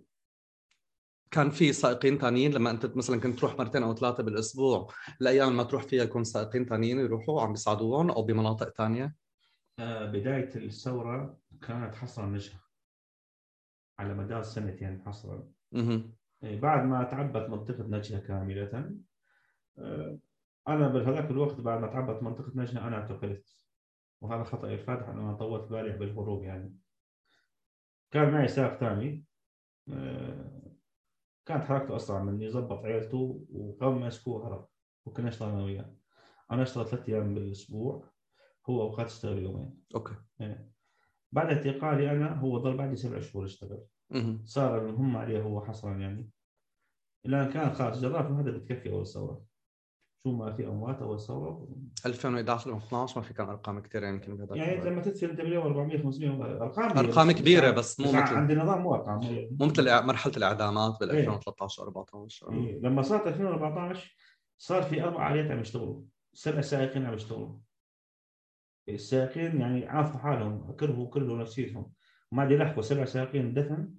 كان 1.30 1.50
في 1.50 1.72
سائقين 1.72 2.18
ثانيين 2.18 2.52
لما 2.52 2.70
أنت 2.70 2.96
مثلا 2.96 3.20
كنت 3.20 3.38
تروح 3.38 3.58
مرتين 3.58 3.82
أو 3.82 3.94
ثلاثة 3.94 4.22
بالأسبوع 4.22 4.92
الأيام 5.20 5.56
ما 5.56 5.62
تروح 5.62 5.82
فيها 5.82 6.04
يكون 6.04 6.24
سائقين 6.24 6.64
ثانيين 6.64 6.98
يروحوا 6.98 7.42
عم 7.42 7.52
بيساعدوهم 7.52 8.10
أو 8.10 8.22
بمناطق 8.22 8.68
ثانية 8.68 9.16
آه، 9.78 10.04
بداية 10.04 10.50
الثورة 10.56 11.38
كانت 11.62 11.94
حصرا 11.94 12.26
نجحه 12.26 12.70
على 13.98 14.14
مدار 14.14 14.42
سنتين 14.42 15.02
حصرا. 15.06 15.48
إيه، 16.42 16.60
بعد 16.60 16.86
ما 16.86 17.04
تعبت 17.04 17.50
منطقة 17.50 17.82
نجدة 17.82 18.18
كاملة 18.18 18.96
آه، 19.78 20.18
أنا 20.68 20.88
بهذاك 20.88 21.30
الوقت 21.30 21.60
بعد 21.60 21.80
ما 21.80 21.86
تعبت 21.86 22.22
منطقة 22.22 22.52
نجدة 22.54 22.86
أنا 22.86 22.96
اعتقلت 22.96 23.56
وهذا 24.20 24.44
خطأ 24.44 24.68
الفادح 24.68 25.08
أنا 25.08 25.32
طولت 25.34 25.70
بالي 25.70 25.98
بالهروب 25.98 26.42
يعني. 26.42 26.83
كان 28.14 28.32
معي 28.32 28.48
سائق 28.48 28.74
ثاني 28.74 29.24
آه، 29.92 30.76
كانت 31.46 31.64
حركته 31.64 31.96
أسرع 31.96 32.22
مني 32.22 32.50
ظبط 32.50 32.84
عيلته 32.84 33.46
وقام 33.52 34.00
مسكوه 34.00 34.46
هرب 34.46 34.68
وكنا 35.06 35.28
نشتغل 35.28 35.48
أنا 35.48 35.64
وياه. 35.64 35.96
أنا 36.50 36.62
أشتغل 36.62 36.86
ثلاث 36.86 37.08
أيام 37.08 37.34
بالأسبوع 37.34 38.10
هو 38.66 38.82
أوقات 38.82 39.06
اشتغل 39.06 39.38
يومين. 39.38 39.82
أوكي. 39.94 40.14
بعد 41.32 41.46
اعتقالي 41.46 42.10
أنا 42.10 42.34
هو 42.34 42.58
ضل 42.58 42.76
بعدي 42.76 42.96
سبع 42.96 43.20
شهور 43.20 43.44
اشتغل 43.44 43.86
صار 44.44 44.88
المهم 44.88 45.16
عليه 45.16 45.42
هو 45.42 45.64
حصرا 45.64 45.96
يعني. 45.96 46.30
لأن 47.24 47.52
كان 47.52 47.72
خلاص 47.72 48.00
جراف 48.00 48.26
هذا 48.26 48.50
بتكفي 48.50 48.90
أول 48.90 49.06
ثوره 49.06 49.44
شو 50.26 50.32
ما 50.32 50.52
في 50.52 50.66
أموات 50.66 51.02
اول 51.02 51.20
ثوره 51.20 51.68
2011 52.06 52.70
2012 52.70 53.20
ما 53.20 53.26
في 53.26 53.34
كان 53.34 53.48
أرقام 53.48 53.80
كثير 53.80 54.04
يمكن 54.04 54.46
يعني 54.54 54.72
الوقت. 54.72 54.86
لما 54.86 55.02
تدفن 55.02 55.30
أنت 55.30 55.40
باليوم 55.40 55.66
400 55.66 56.02
500 56.02 56.44
أرقام 56.44 56.98
أرقام 56.98 57.32
كبيرة 57.32 57.70
بس 57.70 58.00
مو 58.00 58.06
مثل 58.12 58.34
عند 58.34 58.50
النظام 58.50 58.82
مو 58.82 58.94
أرقام 58.94 59.20
مو 59.60 59.66
مثل 59.66 60.06
مرحلة 60.06 60.32
الإعدامات 60.36 60.96
بال 61.00 61.10
إيه. 61.10 61.18
2013 61.18 61.82
14 61.82 62.52
إيه، 62.52 62.80
لما 62.80 63.02
صارت 63.02 63.26
2014 63.26 64.16
صار 64.58 64.82
في 64.82 65.02
أربع 65.02 65.20
عائلات 65.24 65.50
عم 65.50 65.60
يشتغلوا. 65.60 66.02
سبع 66.32 66.60
سائقين 66.60 67.06
عم 67.06 67.14
يشتغلوا. 67.14 67.56
السائقين 68.88 69.60
يعني 69.60 69.86
عافوا 69.86 70.20
حالهم 70.20 70.72
كرهوا 70.72 71.10
كرهوا 71.10 71.38
نفسيتهم. 71.38 71.92
ما 72.32 72.42
عاد 72.42 72.50
يلحقوا 72.50 72.82
سبع 72.82 73.04
سائقين 73.04 73.54
دفن. 73.54 73.94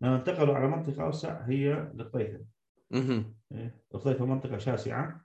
لما 0.00 0.16
انتقلوا 0.16 0.54
على 0.54 0.68
منطقة 0.68 1.04
أوسع 1.04 1.44
هي 1.46 1.72
القطيفه 1.94 2.40
أها 2.94 3.24
إيه، 3.52 3.84
القطيفه 3.94 4.24
منطقة 4.26 4.58
شاسعة. 4.58 5.23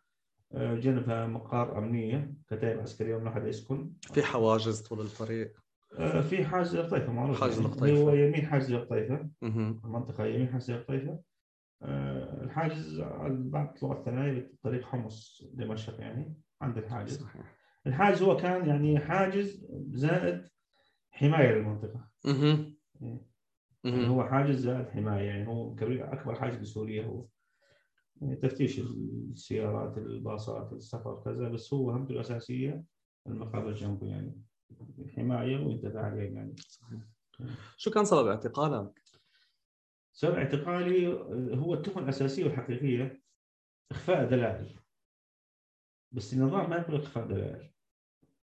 جنبها 0.53 1.27
مقار 1.27 1.77
أمنية 1.77 2.33
كتائب 2.47 2.79
عسكريه 2.79 3.15
ومن 3.15 3.27
احد 3.27 3.47
يسكن. 3.47 3.91
في 4.13 4.23
حواجز 4.23 4.81
طول 4.81 4.99
الطريق. 5.01 5.59
آه، 5.97 6.21
في 6.21 6.45
حاجز 6.45 6.75
القطيفه 6.75 7.11
معروف 7.11 7.41
حاجز 7.41 7.59
يعني. 7.59 7.65
القطيفة. 7.65 8.01
هو 8.01 8.13
يمين 8.13 8.45
حاجز 8.45 8.71
القطيفه 8.71 9.29
أها 9.43 9.79
المنطقة 9.85 10.25
يمين 10.25 10.49
حاجز 10.49 10.71
القطيفه 10.71 11.19
آه، 11.81 12.43
الحاجز 12.43 13.01
بعد 13.29 13.73
طلوع 13.73 13.99
الثنايا 13.99 14.51
طريق 14.63 14.85
حمص 14.85 15.43
دمشق 15.53 15.99
يعني 15.99 16.33
عند 16.61 16.77
الحاجز. 16.77 17.19
صحيح. 17.23 17.55
الحاجز 17.87 18.21
هو 18.23 18.37
كان 18.37 18.67
يعني 18.67 18.99
حاجز 18.99 19.65
زائد 19.91 20.47
حماية 21.11 21.51
للمنطقة. 21.51 22.09
أها 22.25 22.65
يعني 23.83 24.07
هو 24.09 24.23
حاجز 24.23 24.55
زائد 24.59 24.89
حماية 24.89 25.27
يعني 25.27 25.47
هو 25.47 25.75
أكبر 25.81 26.35
حاجز 26.35 26.55
بسوريا 26.55 27.05
هو. 27.05 27.25
تفتيش 28.41 28.79
السيارات 28.79 29.97
الباصات 29.97 30.73
السفر 30.73 31.21
كذا 31.25 31.49
بس 31.49 31.73
هو 31.73 31.91
همته 31.91 32.11
الأساسية 32.11 32.83
المقابل 33.27 33.73
جنبه 33.73 34.07
يعني. 34.07 34.41
حماية 35.15 35.65
ويدفع 35.65 36.01
عليه 36.01 36.33
يعني. 36.35 36.55
شو 37.77 37.91
كان 37.91 38.05
سبب 38.05 38.27
اعتقالك؟ 38.27 39.01
سبب 40.13 40.35
اعتقالي 40.35 41.07
هو 41.57 41.73
التهمه 41.73 42.03
الاساسيه 42.03 42.43
والحقيقيه 42.43 43.21
إخفاء 43.91 44.29
دلائل. 44.29 44.79
بس 46.11 46.33
النظام 46.33 46.69
ما 46.69 46.77
يقول 46.77 46.95
إخفاء 46.95 47.27
دلائل. 47.27 47.71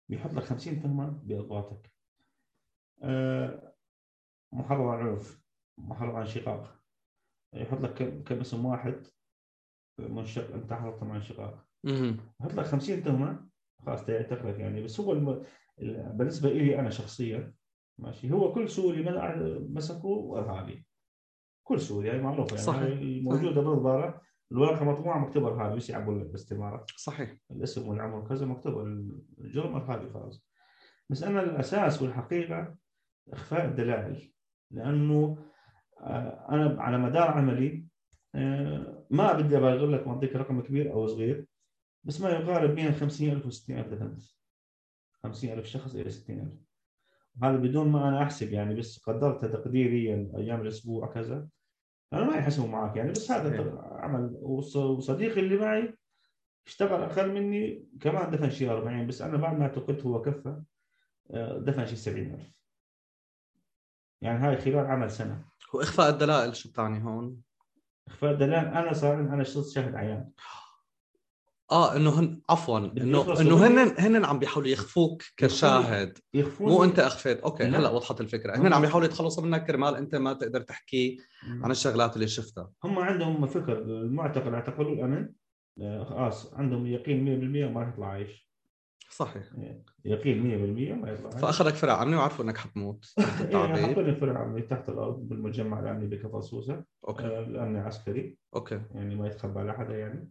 بيحط 0.08 0.30
لك 0.30 0.42
50 0.42 0.82
تهمه 0.82 1.06
باضباطك 1.08 1.92
أه 3.02 3.74
محرر 4.52 4.88
عن 4.88 5.06
عنف 5.06 5.42
محرر 5.78 6.16
عن 6.16 6.26
شقاق. 6.26 6.82
يحط 7.52 7.80
لك 7.80 8.22
كم 8.24 8.40
اسم 8.40 8.64
واحد. 8.64 9.06
منشق 9.98 10.54
أنت 10.54 10.72
حررت 10.72 11.02
مع 11.02 11.16
انشقاق 11.16 11.64
يحط 12.40 12.54
لك 12.54 12.64
50 12.64 13.02
تهمة 13.02 13.46
خلاص 13.86 14.08
يعتقلك 14.08 14.58
يعني. 14.58 14.82
بس 14.82 15.00
هو 15.00 15.12
الم... 15.12 15.42
بالنسبة 16.18 16.50
لي 16.52 16.78
أنا 16.78 16.90
شخصيا 16.90 17.52
ماشي 17.98 18.32
هو 18.32 18.52
كل 18.52 18.68
سوري 18.68 19.02
مسكوه 19.68 20.38
إرهابي. 20.38 20.86
كل 21.66 21.80
سوري 21.80 22.12
هي 22.12 22.18
معروفه 22.18 22.54
يعني. 22.54 22.66
صحيح. 22.66 23.22
موجودة 23.24 23.60
بالضبارة 23.60 24.20
الورقة 24.52 24.84
مطبوعة 24.84 25.18
مكتوب 25.18 25.44
إرهابي. 25.44 25.76
بس 25.76 25.90
يعبوا 25.90 26.24
باستماره 26.24 26.86
صحيح. 26.96 27.36
الاسم 27.50 27.88
والعمر 27.88 28.28
كذا 28.28 28.46
مكتوب. 28.46 28.80
الجرم 29.38 29.74
إرهابي 29.74 30.10
خلاص. 30.10 30.46
بس 31.10 31.22
أنا 31.22 31.42
الأساس 31.42 32.02
والحقيقة 32.02 32.76
إخفاء 33.32 33.64
الدلائل. 33.64 34.32
لأنه 34.70 35.38
آه، 36.00 36.46
أنا 36.50 36.82
على 36.82 36.98
مدار 36.98 37.28
عملي 37.28 37.86
آه، 38.34 38.95
ما 39.10 39.32
بدي 39.32 39.56
أبالغ 39.56 39.86
لك 39.86 40.06
واعطيك 40.06 40.36
رقم 40.36 40.60
كبير 40.60 40.92
أو 40.92 41.06
صغير 41.06 41.46
بس 42.04 42.20
ما 42.20 42.30
يقارب 42.30 42.74
بين 42.74 42.92
50000 42.92 43.46
و 43.46 43.50
60000 43.50 43.86
دفنت 43.88 44.22
50000 45.22 45.66
شخص 45.66 45.94
إلى 45.94 46.10
60000 46.10 46.48
هذا 47.42 47.56
بدون 47.56 47.88
ما 47.88 48.08
أنا 48.08 48.22
أحسب 48.22 48.52
يعني 48.52 48.74
بس 48.74 48.98
قدرتها 48.98 49.48
تقديريا 49.48 50.32
أيام 50.36 50.60
الأسبوع 50.60 51.06
كذا. 51.06 51.48
أنا 52.12 52.24
ما 52.24 52.36
يحسبوا 52.36 52.68
معك 52.68 52.96
يعني 52.96 53.10
بس 53.10 53.30
هذا 53.30 53.78
عمل. 53.80 54.38
وصديقي 54.42 55.40
اللي 55.40 55.56
معي 55.56 55.94
اشتغل 56.66 57.02
أقل 57.02 57.32
مني 57.32 57.86
كمان 58.00 58.30
دفن 58.30 58.50
شيء 58.50 58.70
40 58.70 59.06
بس 59.06 59.22
أنا 59.22 59.36
بعد 59.36 59.58
ما 59.58 59.62
اعتقدت 59.62 60.02
هو 60.06 60.22
كفى 60.22 60.62
آه، 61.30 61.58
دفن 61.58 61.86
شيء 61.86 61.96
70000 61.96 62.52
يعني 64.20 64.38
هاي 64.38 64.56
خلال 64.56 64.86
عمل 64.86 65.10
سنة. 65.10 65.44
واخفاء 65.74 66.10
الدلائل 66.10 66.56
شو 66.56 66.68
بتعني 66.68 67.04
هون؟ 67.04 67.42
الدلائل 68.22 68.66
أنا 68.66 68.92
صار 68.92 69.14
أنا 69.14 69.44
صرت 69.44 69.68
شاهد 69.68 69.94
عيان. 69.94 70.30
آه 71.72 71.96
إنه 71.96 72.20
هن 72.20 72.40
عفوا 72.50 72.78
انه 72.78 73.40
إنه 73.40 73.66
هن 73.66 73.94
هن 73.98 74.24
عم 74.24 74.38
بيحاولوا 74.38 74.68
يخفوك 74.70 75.22
كشاهد. 75.36 76.18
يخفوني. 76.34 76.72
مو 76.72 76.84
أنت 76.84 76.98
أخفيت. 76.98 77.40
أوكي 77.40 77.64
لا. 77.64 77.78
هلأ 77.78 77.90
وضحت 77.90 78.20
الفكرة. 78.20 78.56
هن 78.56 78.72
عم 78.72 78.80
بيحاولوا 78.80 79.08
يتخلصوا 79.08 79.44
منك 79.44 79.66
كرمال 79.66 79.96
أنت 79.96 80.14
ما 80.14 80.32
تقدر 80.32 80.60
تحكي 80.60 81.18
عن 81.62 81.70
الشغلات 81.70 82.14
اللي 82.16 82.28
شفتها. 82.28 82.70
هم 82.84 82.98
عندهم 82.98 83.46
فكر 83.46 83.78
المعتقل 83.82 84.54
أعتقلوا 84.54 84.92
الأمن. 84.92 85.28
خلاص 86.04 86.54
عندهم 86.54 86.86
يقين 86.86 87.24
100% 87.24 87.72
ما 87.72 87.80
راح 87.80 87.88
يطلع 87.88 88.06
عايش. 88.06 88.45
صحيح. 89.10 89.44
يقين 90.04 90.42
100% 90.42 90.94
ما 90.94 91.10
يطلع 91.10 91.30
فأخذك 91.30 91.74
فرع 91.74 91.96
عني 91.96 92.16
وعرفوا 92.16 92.44
إنك 92.44 92.56
حتموت 92.56 93.14
يعني 93.40 93.86
حطوني 93.86 94.14
فرع 94.14 94.38
عمي 94.38 94.62
تحت 94.62 94.88
الأرض 94.88 95.28
بالمجمع 95.28 95.80
الأمني 95.80 96.06
بكفر 96.06 96.40
سوسه 96.40 96.84
okay. 97.08 97.24
آه 97.24 97.40
الامني 97.40 97.78
عسكري. 97.78 98.38
okay. 98.54 98.82
يعني 98.94 99.14
ما 99.14 99.26
يتخبى 99.26 99.60
على 99.60 99.72
حدا 99.72 99.98
يعني. 99.98 100.30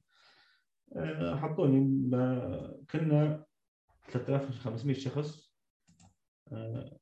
حطوني 1.38 2.10
كنا 2.92 3.46
3500 4.08 4.96
شخص. 4.96 5.56
آه، 6.52 6.98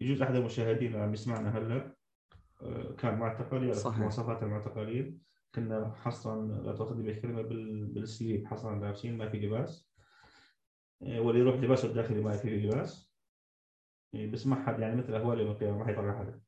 يجوز 0.00 0.22
أحد 0.22 0.34
المشاهدين 0.34 0.96
عم 0.96 1.12
يسمعنا 1.12 1.58
هلأ. 1.58 1.96
آه، 2.62 2.92
كان 2.98 3.18
معتقل 3.18 3.64
يعرف 3.64 3.98
مواصفات 3.98 4.42
المعتقلين. 4.42 5.20
كنا 5.54 5.92
حصرا 5.94 6.46
لا 6.46 6.72
تاخذني 6.72 7.02
بالكلمة 7.02 7.42
بالسليب. 7.92 8.46
حصرا 8.46 8.80
لابسين 8.80 9.18
ما 9.18 9.28
في 9.28 9.38
لباس. 9.38 9.85
آه، 9.85 9.85
واللي 11.00 11.40
يروح 11.40 11.54
لباسه 11.54 11.88
الداخلي 11.88 12.20
ما 12.20 12.32
في 12.32 12.48
لباس. 12.48 13.12
بس 14.32 14.46
ما 14.46 14.66
حد 14.66 14.80
يعني 14.80 14.96
مثل 14.96 15.14
أهوال 15.14 15.40
يوم 15.40 15.50
القيامة 15.50 15.78
ما 15.78 15.86
حيطلع 15.86 16.18
حدا 16.18 16.40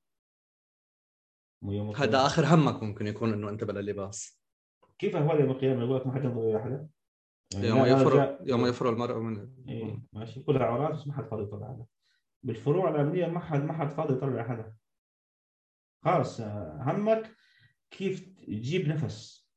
هذا 1.96 2.26
آخر 2.26 2.54
همك 2.54 2.82
ممكن 2.82 3.06
يكون 3.06 3.32
إنه 3.32 3.48
انت 3.48 3.64
بلا 3.64 3.80
لباس 3.80 4.42
كيف 4.98 5.16
أهوال 5.16 5.40
يوم 5.40 5.50
القيامة؟ 5.50 5.82
يقول 5.82 5.96
لك 5.96 6.06
ما 6.06 6.12
حد 6.12 6.24
ينظر 6.24 6.50
إلى 6.50 6.62
حدا 6.62 6.88
يعني 7.54 7.66
يوم 7.66 7.86
يفر 7.86 8.38
يوم 8.40 8.66
يفر 8.66 8.88
المرء 8.88 9.18
من 9.18 9.54
إيه 9.68 10.02
ماشي. 10.12 10.42
كلها 10.42 10.64
عورات 10.64 10.94
بس 10.94 11.06
ما 11.06 11.12
حد 11.12 11.24
فاضي 11.24 11.42
يطلع 11.42 11.68
حدا 11.68 11.86
بالفروع 12.42 12.90
الأمنية 12.90 13.26
ما 13.26 13.40
حد 13.40 13.60
ما 13.60 13.72
حد 13.72 13.90
فاضي 13.90 14.14
يطلع 14.14 14.48
حدا 14.48 14.74
خلاص 16.04 16.40
همك 16.80 17.36
كيف 17.90 18.28
تجيب 18.46 18.88
نفس. 18.88 19.50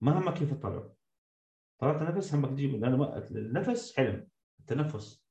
ما 0.00 0.18
همك 0.18 0.34
كيف 0.34 0.54
تطلع. 0.54 0.93
طلعت 1.78 2.02
نفس 2.02 2.34
همك 2.34 2.50
تجيب 2.50 2.74
لأنه 2.74 3.16
النفس 3.30 3.96
حلم. 3.96 4.28
التنفس. 4.60 5.24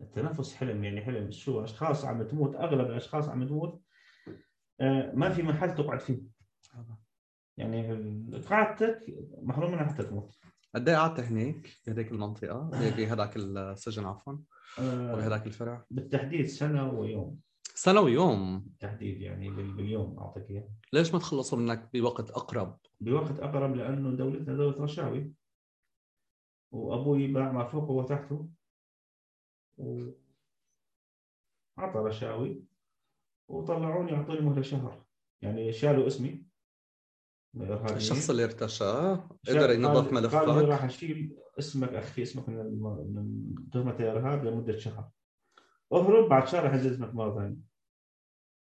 التنفس 0.00 0.54
حلم 0.54 0.84
يعني 0.84 1.00
حلم. 1.00 1.30
شو؟ 1.30 1.64
أشخاص 1.64 2.04
عم 2.04 2.22
تموت 2.22 2.54
أغلب 2.54 2.86
الأشخاص 2.90 3.28
عم 3.28 3.48
تموت 3.48 3.82
آه، 4.80 5.12
ما 5.14 5.30
في 5.30 5.42
محل 5.42 5.74
تقعد 5.74 6.00
فيه. 6.00 6.22
يعني 7.56 7.92
قعدتك 8.50 9.00
محروم 9.42 9.72
منها 9.72 9.84
حتى 9.84 10.02
تموت. 10.02 10.34
قد 10.74 10.88
إيه 10.88 10.96
قعدت 10.96 11.20
هنيك؟ 11.20 11.80
بهذيك 11.86 12.12
المنطقة؟ 12.12 12.70
بهذاك 12.96 13.36
السجن 13.36 14.04
عفوا. 14.04 14.38
آه 14.78 15.14
بهذاك 15.14 15.46
الفرع؟ 15.46 15.86
بالتحديد 15.90 16.46
سنة 16.46 16.90
ويوم. 16.92 17.40
سنة 17.78 18.00
ويوم. 18.00 18.60
بالتحديد 18.60 19.20
يعني 19.20 19.50
باليوم 19.50 20.18
أعطيك 20.18 20.50
إياه. 20.50 20.68
ليش 20.92 21.12
ما 21.12 21.18
تخلصوا 21.18 21.58
منك 21.58 21.90
بوقت 21.92 22.30
أقرب؟ 22.30 22.78
بوقت 23.00 23.40
أقرب 23.40 23.76
لأنه 23.76 24.16
دولتنا 24.16 24.56
دولة 24.56 24.82
رشاوي. 24.82 25.32
وأبوي 26.72 27.26
باع 27.26 27.52
ما 27.52 27.64
فوقه 27.64 27.90
وتحته. 27.90 28.48
و 29.78 30.10
أعطى 31.78 31.98
رشاوي. 31.98 32.64
وطلعوني 33.48 34.14
أعطوني 34.14 34.40
مهلة 34.40 34.62
شهر. 34.62 35.04
يعني 35.42 35.72
شالوا 35.72 36.06
اسمي. 36.06 36.46
الشخص 37.96 38.30
اللي 38.30 38.44
ارتشى. 38.44 38.84
قدر 39.48 39.70
ينظف 39.70 40.12
ملفك 40.12 40.48
راح 40.48 40.84
أشيل 40.84 41.36
اسمك 41.58 41.88
اخفي 41.88 42.22
اسمك 42.22 42.48
من 42.48 43.54
تهمة 43.72 43.96
الإرهاب 43.96 44.44
لمدة 44.44 44.76
شهر. 44.76 45.10
أهرب 45.92 46.28
بعد 46.28 46.48
شهر 46.48 46.66
احجز 46.66 46.86
اسمك 46.86 47.14
مره 47.14 47.34
ثانية 47.34 47.56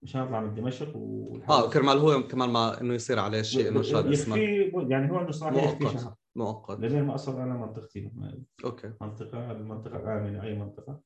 مشان 0.04 0.22
اطلع 0.22 0.40
من 0.40 0.56
دمشق 0.56 0.96
و 0.96 1.38
آه 1.50 1.70
كرمال 1.70 1.98
هو 1.98 2.28
كمان 2.28 2.50
ما 2.50 2.82
إنه 2.82 2.94
يصير 2.94 3.20
عليه 3.20 3.42
شيء 3.42 3.68
إنه 3.68 3.82
شال 3.82 4.14
اسمك 4.14 4.38
يعني 4.92 5.12
هو 5.12 5.20
إنه 5.20 5.32
صار 5.32 5.54
يخفي 5.54 5.90
شهر. 5.90 6.16
مؤقت. 6.36 6.80
لين 6.80 7.04
ما 7.04 7.16
اصل 7.16 7.42
أنا 7.42 7.54
منطقتي. 7.54 8.12
أوكي. 8.66 8.94
منطقة 9.02 9.52
المنطقة 9.52 9.98
الآمنة 9.98 10.44
أي 10.44 10.56
منطقة. 10.56 11.02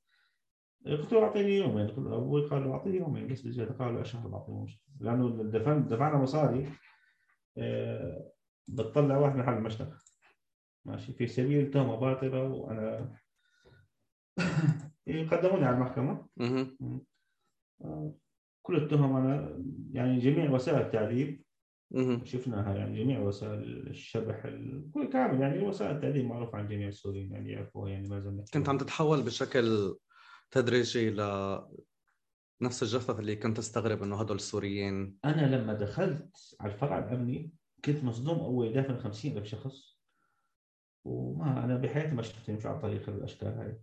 قلت 0.85 1.13
له 1.13 1.23
اعطيني 1.23 1.57
يومين 1.57 1.89
أبوي 1.89 2.47
قال 2.47 2.63
له 2.63 2.73
أعطيه 2.73 2.99
يومين 2.99 3.27
بس 3.27 3.59
قال 3.79 3.95
له 3.95 4.03
شهر 4.03 4.27
بعطيه 4.27 4.65
لأنه 4.99 5.43
دفن 5.43 5.87
دفعنا 5.87 6.17
مصاري 6.17 6.69
آه، 7.57 8.31
بتطلع 8.67 9.17
واحد 9.17 9.41
حل 9.41 9.53
المشتبه 9.53 9.97
ماشي 10.85 11.13
في 11.13 11.27
سبيل 11.27 11.71
تهمة 11.71 11.95
باطلة 11.95 12.43
وأنا 12.43 13.15
قدموني 15.07 15.65
على 15.65 15.75
المحكمة. 15.75 16.27
آه، 17.81 18.15
كل 18.61 18.75
التهم 18.75 19.15
أنا 19.15 19.63
يعني 19.91 20.19
جميع 20.19 20.51
وسائل 20.51 20.81
التعذيب 20.81 21.43
شفناها 22.23 22.75
يعني 22.75 23.03
جميع 23.03 23.19
وسائل 23.19 23.87
الشبح 23.87 24.41
كل 24.93 25.09
كامل 25.13 25.41
يعني 25.41 25.59
وسائل 25.67 25.95
التعذيب 25.95 26.25
معروفة 26.25 26.57
عن 26.57 26.67
جميع 26.67 26.87
السوريين 26.87 27.31
يعني 27.31 27.51
يعرفوها 27.51 27.89
يعني 27.89 28.07
ما 28.09 28.19
زلنا 28.19 28.43
كنت 28.53 28.69
عم 28.69 28.77
تتحول 28.77 29.21
بشكل 29.23 29.95
تدريجي 30.51 31.09
ل 31.09 31.21
نفس 32.61 32.83
الجثث 32.83 33.19
اللي 33.19 33.35
كنت 33.35 33.59
استغرب 33.59 34.03
إنه 34.03 34.15
هدول 34.21 34.35
السوريين. 34.35 35.17
أنا 35.25 35.55
لما 35.55 35.73
دخلت 35.73 36.55
على 36.61 36.73
الفرع 36.73 36.99
الأمني 36.99 37.51
كنت 37.85 38.03
مصدوم 38.03 38.39
أول 38.39 38.73
دافن 38.73 38.97
50 38.97 39.37
ألف 39.37 39.45
شخص 39.47 39.99
وما 41.05 41.63
أنا 41.63 41.77
بحياتي 41.77 42.15
ما 42.15 42.21
شفت 42.21 42.49
يمشي 42.49 42.67
على 42.67 42.79
طريق 42.79 43.09
الأشكال 43.09 43.47
هاي. 43.47 43.81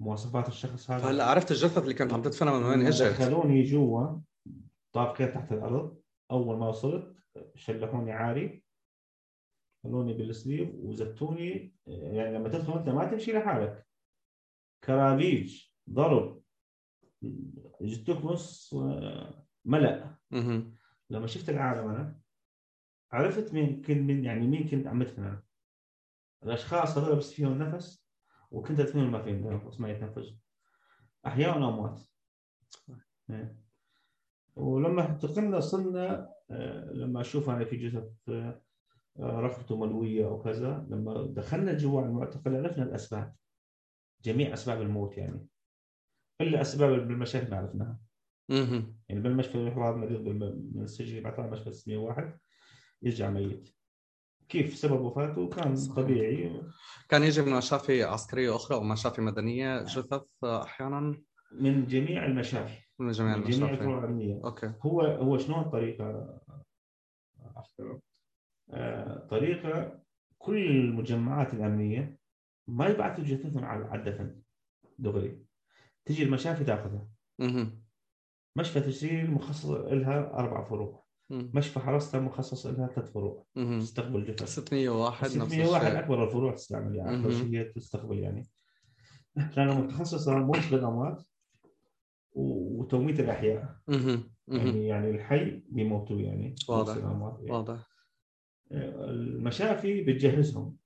مواصفات 0.00 0.48
الشخص 0.48 0.90
هذا. 0.90 1.10
هلا 1.10 1.24
عرفت 1.24 1.50
الجثث 1.50 1.78
اللي 1.78 1.94
كنت 1.94 2.12
عم 2.12 2.22
تدفنها 2.22 2.58
من 2.58 2.64
وين 2.64 2.86
إجت. 2.86 3.02
دخلوني 3.02 3.62
جوا 3.62 4.20
طابقين 4.92 5.32
تحت 5.32 5.52
الأرض. 5.52 6.00
أول 6.30 6.58
ما 6.58 6.68
وصلت 6.68 7.16
شلحوني 7.54 8.12
عاري 8.12 8.64
خلوني 9.84 10.12
بالسليب 10.12 10.84
وزتوني. 10.84 11.74
يعني 11.86 12.38
لما 12.38 12.48
تدخل 12.48 12.78
أنت 12.78 12.88
ما 12.88 13.10
تمشي 13.10 13.32
لحالك. 13.32 13.86
كرابيج 14.84 15.64
ضرب. 15.90 16.42
جبتوك 17.80 18.24
نص 18.24 18.74
ملأ. 19.64 20.16
مهم. 20.30 20.76
لما 21.10 21.26
شفت 21.26 21.50
العالم 21.50 21.88
أنا 21.88 22.20
عرفت 23.12 23.54
مين 23.54 23.82
كنت 23.82 23.98
من 23.98 24.24
يعني 24.24 24.46
مين 24.46 24.68
كنت 24.68 24.86
عم 24.86 25.02
أنا 25.02 25.42
الأشخاص 26.42 26.98
هذول 26.98 27.16
بس 27.16 27.32
فيهم 27.32 27.58
نفس. 27.58 28.07
وكنت 28.50 28.80
ادفنهم 28.80 29.12
ما 29.12 29.22
فيهم 29.22 29.52
نفس 29.52 29.80
ما 29.80 29.90
يتنفسوا 29.90 30.36
أحياء 31.26 31.60
واموات 31.60 32.00
إيه. 33.30 33.56
ولما 34.56 35.10
انتقلنا 35.10 35.60
صرنا 35.60 36.34
آه، 36.50 36.92
لما 36.92 37.20
أشوف 37.20 37.50
أنا 37.50 37.64
في 37.64 37.76
جثث 37.76 38.28
آه، 38.28 38.60
رقبته 39.16 39.76
ملوية 39.76 40.26
أو 40.26 40.42
كذا 40.42 40.86
لما 40.90 41.26
دخلنا 41.26 41.72
جوا 41.72 42.02
المعتقل 42.02 42.56
عرفنا 42.56 42.84
الأسباب. 42.84 43.34
جميع 44.24 44.52
أسباب 44.52 44.82
الموت 44.82 45.18
يعني. 45.18 45.46
إلا 46.40 46.60
أسباب 46.60 47.08
بالمشاكل 47.08 47.50
ما 47.50 47.56
عرفناها. 47.56 48.00
يعني 49.08 49.20
بالمشفى 49.20 49.58
يروح 49.58 49.76
واحد 49.76 49.94
مريض 49.94 50.20
من 50.20 50.82
السجن 50.82 51.16
يبعث 51.16 51.38
على 51.38 51.50
مشفى 51.50 51.72
601 51.72 52.38
يرجع 53.02 53.30
ميت. 53.30 53.77
كيف 54.48 54.76
سبب 54.76 55.00
وفاته؟ 55.00 55.48
كان. 55.48 55.74
طبيعي. 55.96 56.62
كان 57.08 57.22
يجي 57.22 57.42
من 57.42 57.52
مشافي 57.52 58.02
عسكرية 58.02 58.56
أخرى 58.56 58.76
أو 58.76 58.82
مشافي 58.82 59.20
مدنية. 59.20 59.82
جثث 59.82 60.22
آه، 60.44 60.62
أحيانا 60.62 61.14
من 61.52 61.86
جميع 61.86 62.26
المشافي. 62.26 62.88
من 62.98 63.10
جميع 63.10 63.36
من 63.36 63.44
جميع 63.44 63.70
الفروع 63.70 63.98
المشافي 63.98 64.06
العلميه 64.06 64.40
أوكي. 64.44 64.72
هو 64.82 65.00
هو 65.00 65.38
شلون 65.38 65.60
الطريقة 65.60 66.38
احترم 67.58 68.00
آه، 68.70 69.26
طريقة 69.30 70.00
كل 70.38 70.66
المجمعات 70.66 71.54
الأمنية 71.54 72.18
ما 72.68 72.86
يبعثوا 72.86 73.24
جثثهم 73.24 73.64
على 73.64 73.94
الدفن 73.94 74.40
دغري. 74.98 75.44
تجي 76.04 76.22
المشافي 76.22 76.64
تاخذها. 76.64 77.08
مشفى 78.56 78.80
تجريل 78.80 79.30
مخصص 79.30 79.66
لها 79.66 80.34
أربع 80.34 80.64
فروع. 80.64 81.07
مشفى 81.30 81.80
حرسته 81.80 82.18
مخصص 82.18 82.66
لها 82.66 82.86
ثلاث 82.86 83.12
فروع. 83.12 83.44
تستقبل 83.54 84.24
جثث 84.24 84.48
601 84.48 85.24
نفس 85.24 85.52
601 85.52 85.86
الشيء 85.86 85.98
أكبر 85.98 86.24
الفروع 86.24 86.54
تستعمل 86.54 86.96
يعني 86.96 87.20
أكبر. 87.20 87.30
شيء 87.30 87.72
تستقبل 87.72 88.18
يعني 88.18 88.48
لأنه 89.56 89.80
متخصصه 89.80 90.38
موت 90.38 90.70
بالأموات 90.70 91.22
وتوميت 92.32 93.20
الأحياء. 93.20 93.76
يعني 94.48 94.86
يعني 94.86 95.10
الحي 95.10 95.62
بيموتوا 95.68 96.20
يعني 96.20 96.54
واضح. 96.68 96.96
يعني. 96.96 97.50
واضح 97.50 97.88
المشافي 98.72 100.02
بتجهزهم 100.02 100.76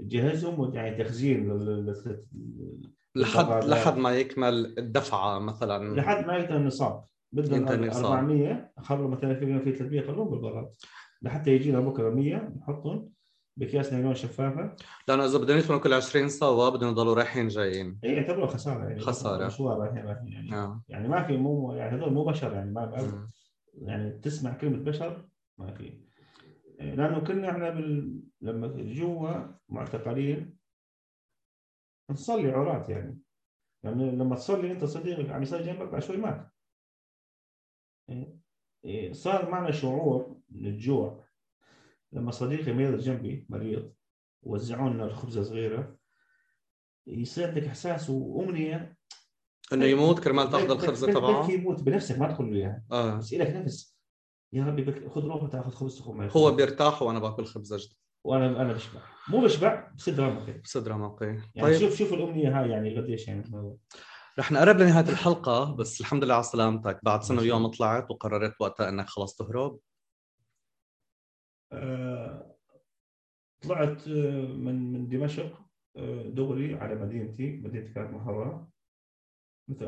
جهزهم 0.00 0.74
يعني 0.74 1.04
تخزين 1.04 1.58
لحد. 3.14 3.64
لحد 3.64 3.96
ما 3.96 4.10
يكمل 4.10 4.78
الدفعة 4.78 5.38
مثلا 5.38 5.94
لحد 5.94 6.26
ما 6.26 6.36
ينتهي 6.36 6.56
النصاب 6.56 7.04
النصاب. 7.34 8.04
400 8.04 8.72
خلوا 8.78 9.08
مثلا 9.08 9.34
في 9.34 9.60
في 9.60 9.72
300 9.72 10.00
خلوهم 10.00 10.30
بالبراد. 10.30 10.70
لحتى 11.22 11.50
يجينا 11.50 11.80
بكرة 11.80 12.10
100 12.10 12.36
نحطهم 12.36 13.10
بأكياس 13.56 13.92
نايلون 13.92 14.14
شفافة. 14.14 14.76
لأنه 15.08 15.24
إذا 15.24 15.38
بدهم 15.38 15.58
يدفنوا 15.58 15.78
كل 15.78 15.92
20 15.92 16.28
سوا 16.28 16.68
بدهم 16.68 16.90
يضلوا 16.90 17.14
رايحين 17.14 17.48
جايين. 17.48 17.98
هي 18.04 18.14
يعتبروا 18.14 18.46
خسارة 18.46 18.84
يعني. 18.84 19.00
خسارة. 19.00 19.46
مشوار 19.46 19.78
رايحين 19.78 20.04
رايحين 20.06 20.28
يعني. 20.28 20.54
آه. 20.54 20.82
يعني 20.88 21.08
ما 21.08 21.22
في 21.22 21.36
مو 21.36 21.72
يعني 21.72 21.96
هذول 21.96 22.12
مو 22.12 22.24
بشر 22.24 22.52
يعني 22.52 22.70
ما. 22.70 23.28
يعني 23.74 24.18
تسمع 24.18 24.52
كلمة 24.52 24.78
بشر؟ 24.78 25.28
ما 25.58 25.74
في. 25.74 26.00
لأنه 26.78 27.20
كنا 27.20 27.50
إحنا 27.50 27.70
بال... 27.70 28.20
لما 28.40 28.68
جوا 28.76 29.30
معتقلين 29.68 30.58
نصلي 32.10 32.50
عورات 32.50 32.88
يعني. 32.88 33.18
يعني 33.82 34.10
لما 34.10 34.36
تصلي 34.36 34.72
أنت 34.72 34.84
صديقك 34.84 35.30
عم 35.30 35.42
يصلي 35.42 35.62
جنبك 35.62 35.88
بعد 35.88 36.02
شوي 36.02 36.16
مات. 36.16 36.34
إيه، 36.34 36.36
إيه، 36.36 36.57
صار 39.12 39.50
معنا 39.50 39.70
شعور 39.70 40.36
من 40.48 40.66
الجوع 40.66 41.24
لما 42.12 42.30
صديقي 42.30 42.72
مريض 42.72 42.98
جنبي 42.98 43.46
مريض 43.48 43.92
وزعوا 44.42 44.90
لنا 44.90 45.04
الخبزة 45.04 45.42
صغيرة 45.42 45.96
يصير 47.06 47.48
عندك 47.48 47.64
إحساس 47.64 48.10
وأمنية. 48.10 48.98
إنه 49.72 49.84
يموت 49.84 50.20
كرمال 50.20 50.50
تأخذ 50.50 50.70
الخبزة 50.70 51.12
تبعه؟ 51.12 51.50
يموت 51.50 51.82
بنفسك 51.82 52.18
ما 52.18 52.28
تدخل 52.28 52.50
له 52.50 52.56
إياها. 52.56 52.82
آه. 52.92 53.16
بس 53.16 53.32
لك 53.32 53.56
نفس. 53.56 53.98
يا 54.52 54.64
ربي 54.64 55.08
خذ 55.08 55.24
روحه 55.24 55.46
تاخذ 55.46 55.70
خبز 55.70 56.02
هو 56.36 56.50
بيرتاح 56.50 57.02
وأنا 57.02 57.18
باكل 57.18 57.44
خبزة 57.44 57.76
جد 57.76 57.92
وأنا 58.24 58.62
أنا 58.62 58.72
بشبع. 58.72 59.00
مو 59.28 59.40
بشبع 59.40 59.92
بصير 59.96 60.18
رمقي 60.18 60.52
بصدر 60.52 60.90
رمقي 60.90 61.26
يعني 61.26 61.42
طيب. 61.62 61.80
شوف 61.80 61.96
شوف 61.98 62.12
الأمنية 62.12 62.60
هاي 62.60 62.70
يعني 62.70 62.98
قديش 62.98 63.28
يعني. 63.28 63.44
الموضوع. 63.44 63.76
رح 64.38 64.52
نقرب 64.52 64.76
لنهاية 64.76 65.08
الحلقة 65.08 65.76
بس 65.76 66.00
الحمد 66.00 66.24
لله 66.24 66.34
على 66.34 66.42
سلامتك 66.42 67.00
بعد 67.04 67.22
سنة 67.22 67.40
ويوم. 67.40 67.66
طلعت 67.66 68.10
وقررت 68.10 68.60
وقتها 68.60 68.88
إنك 68.88 69.06
خلص 69.06 69.36
تهرب 69.36 69.80
آه، 71.72 72.56
طلعت 73.62 74.08
آه، 74.08 74.46
من 74.46 74.92
من 74.92 75.08
دمشق 75.08 75.60
آه، 75.96 76.22
دغري 76.22 76.74
على 76.74 76.94
مدينتي 76.94 77.56
مدينتي 77.56 77.92
كانت 77.92 78.10
محررة 78.14 78.68
مثل 79.68 79.84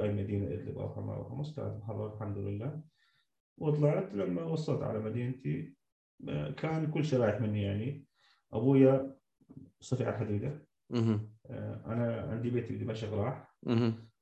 إدلب 0.53 0.79
أو 0.79 0.95
حما 0.95 1.15
أو 1.15 1.31
حمص 1.31 1.57
كانت 1.57 1.83
محررة 1.83 2.15
الحمد 2.15 2.39
لله 2.39 2.83
وطلعت 3.59 4.15
لما 4.15 4.43
وصلت 4.43 4.83
على 4.83 4.99
مدينتي 4.99 5.75
كان 6.57 6.91
كل 6.91 7.05
شيء 7.05 7.19
رايح 7.19 7.41
مني 7.41 7.63
يعني 7.63 8.05
أبويا 8.53 9.17
صفي 9.81 10.09
على. 10.09 10.67
آه، 11.47 11.83
أنا 11.87 12.21
عندي 12.31 12.51
بيتي 12.51 12.77
بدمشق 12.77 13.13
راح. 13.15 13.57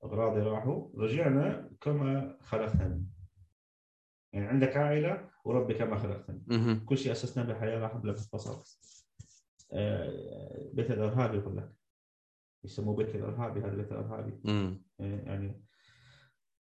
أغراضي 0.04 0.40
راحوا 0.40 0.88
رجعنا 0.94 1.70
كما 1.80 2.38
خلقتني. 2.42 3.06
يعني 4.32 4.46
عندك 4.46 4.76
عائلة 4.76 5.30
وربي 5.44 5.74
كما 5.74 5.96
خلقتني. 5.98 6.44
كل 6.86 6.98
شيء 6.98 7.12
أسسناه 7.12 7.44
بالحياة 7.44 7.78
راح 7.78 7.96
بلا 7.96 8.12
بصر 8.12 8.62
آه، 9.72 10.70
بيت 10.72 10.90
الارهابي 10.90 11.38
يقول 11.38 11.56
لك. 11.56 11.72
يسموه 12.64 12.96
بيت 12.96 13.14
الارهابي 13.14 13.60
هذا 13.60 13.74
بيت 13.74 13.92
الارهابي 13.92 14.40
مم. 14.44 14.82
آه، 15.00 15.20
يعني 15.26 15.64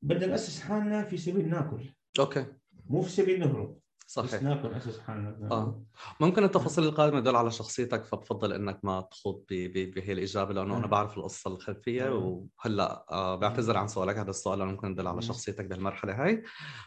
بدنا 0.02 0.26
نأسس 0.26 0.61
حالنا 0.61 1.02
في 1.04 1.16
سبيل 1.16 1.48
ناكل. 1.48 1.90
okay. 2.18 2.46
مو 2.87 3.02
في 3.02 3.11
سبيل 3.11 3.40
نهرب. 3.40 3.79
بس 4.18 4.31
صحيح 4.31 4.42
ناكل 4.42 4.70
ناسس 4.70 4.99
حالنا 4.99 5.49
آه. 5.51 5.83
ممكن 6.20 6.44
التفاصيل 6.44 6.85
القادمة 6.85 7.20
تدل 7.20 7.37
على 7.37 7.51
شخصيتك 7.51 8.05
فبفضل 8.05 8.53
إنك 8.53 8.85
ما 8.85 9.01
تخوض 9.01 9.44
بهي 9.51 10.12
الإجابة 10.12 10.55
لأنه 10.55 10.77
أنا 10.77 10.85
آه. 10.85 10.88
بعرف 10.88 11.18
القصة 11.18 11.51
الخلفية 11.51 12.09
آه. 12.09 12.46
وهلأ 12.64 13.07
آه 13.11 13.37
بعتذر 13.37 13.77
عن 13.77 13.88
سؤالك 13.88 14.16
هذا 14.16 14.31
السؤال 14.31 14.59
لأنه 14.59 14.70
ممكن 14.70 14.90
يدل 14.90 15.07
على 15.07 15.14
مم. 15.14 15.20
شخصيتك 15.20 15.64
بهالمرحلة 15.64 16.25
هاي 16.25 16.42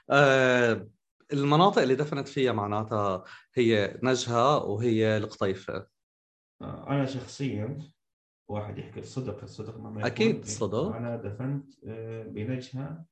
آه 0.09 0.87
المناطق 1.33 1.81
اللي 1.81 1.95
دفنت 1.95 2.27
فيها 2.27 2.51
معناتها 2.51 3.23
هي 3.53 3.99
نجهة 4.03 4.57
وهي 4.57 5.17
القطيفة 5.17 5.87
آه، 6.61 6.89
أنا 6.89 7.05
شخصيا 7.05 7.79
واحد 8.47 8.77
يحكي 8.77 8.99
الصدق 8.99 9.43
الصدق 9.43 9.77
ما. 9.77 10.07
أكيد 10.07 10.45
صدق. 10.45 10.95
أنا 10.95 11.15
دفنت 11.15 11.71
آه، 11.87 12.23
بنجهة 12.23 13.05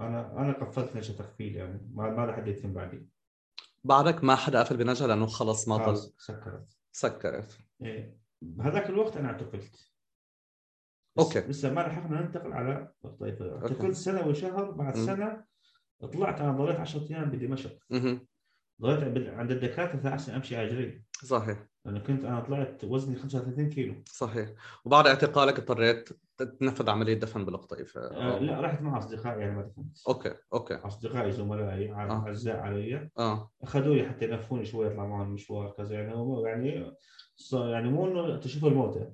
أنا 0.00 0.40
أنا 0.40 0.52
قفلت 0.52 0.96
نجهة 0.96 1.16
تقفيل 1.16 1.56
يعني 1.56 1.90
ما 1.94 2.10
ما 2.10 2.32
حد 2.32 2.48
يتم 2.48 2.72
بعدي 2.72 3.08
بعدك 3.84 4.24
ما 4.24 4.34
حدا 4.36 4.60
قفل 4.60 4.76
بنجهه 4.76 5.06
لأنه 5.06 5.26
خلص 5.26 5.68
ما 5.68 5.76
ضل 5.76 5.96
سكرت 6.18 6.76
سكرت 6.92 7.58
إيه. 7.82 8.18
بهذاك 8.42 8.90
الوقت 8.90 9.16
أنا 9.16 9.28
اعتقلت 9.28 9.90
بس 11.16 11.24
okay. 11.36 11.40
لسه 11.40 11.72
ما 11.72 11.80
لحقنا 11.80 12.20
ننتقل 12.20 12.52
على 12.52 12.92
القطيفه 13.04 13.44
okay. 13.52 13.64
اعتقلت 13.74 13.94
سنة 13.94 14.26
وشهر 14.26 14.70
بعد 14.70 14.96
مم. 14.96 15.06
سنة 15.06 15.44
طلعت 16.12 16.40
أنا 16.40 16.52
ضليت 16.52 16.76
10 16.80 17.06
أيام 17.10 17.30
بدمشق. 17.30 17.78
ضليت 18.80 19.28
عند- 19.28 19.50
الدكاترة 19.50 20.16
سنين 20.16 20.36
أمشي 20.36 20.56
على 20.56 20.66
رجلي 20.68 21.02
صحيح 21.24 21.58
لأنه 21.84 21.98
كنت 22.00 22.24
أنا 22.24 22.40
طلعت 22.40 22.84
وزني 22.84 23.16
35 23.16 23.70
كيلو 23.70 23.94
صحيح 24.06 24.50
وبعد 24.84 25.06
اعتقالك 25.06 25.58
اضطريت 25.58 26.08
تنفذ 26.42 26.90
عملية 26.90 27.14
دفن 27.14 27.44
بالقطيفه 27.44 28.00
آه 28.00 28.38
لا 28.38 28.60
رحت 28.60 28.82
مع 28.82 28.98
اصدقائي 28.98 29.40
يعني 29.40 29.56
ما 29.56 29.62
دفنت 29.62 29.98
okay 30.08 30.34
okay 30.54 30.74
أصدقائي 30.74 31.32
زملائي 31.32 31.92
آه. 31.92 32.22
أعزاء 32.26 32.56
علي 32.56 33.10
آه 33.18 33.50
أخذوني 33.62 34.08
حتى 34.08 34.24
يلفوني 34.24 34.64
شوي 34.64 34.86
يطلع 34.86 35.06
معهم 35.06 35.30
مشوار 35.30 35.70
كذا 35.70 35.94
يعني 35.94 36.14
هو 36.14 36.46
يعني 36.46 36.92
يعني 37.52 37.88
مو 37.88 38.06
إنه 38.06 38.36
تشوفوا 38.36 38.68
الموتى 38.68 39.10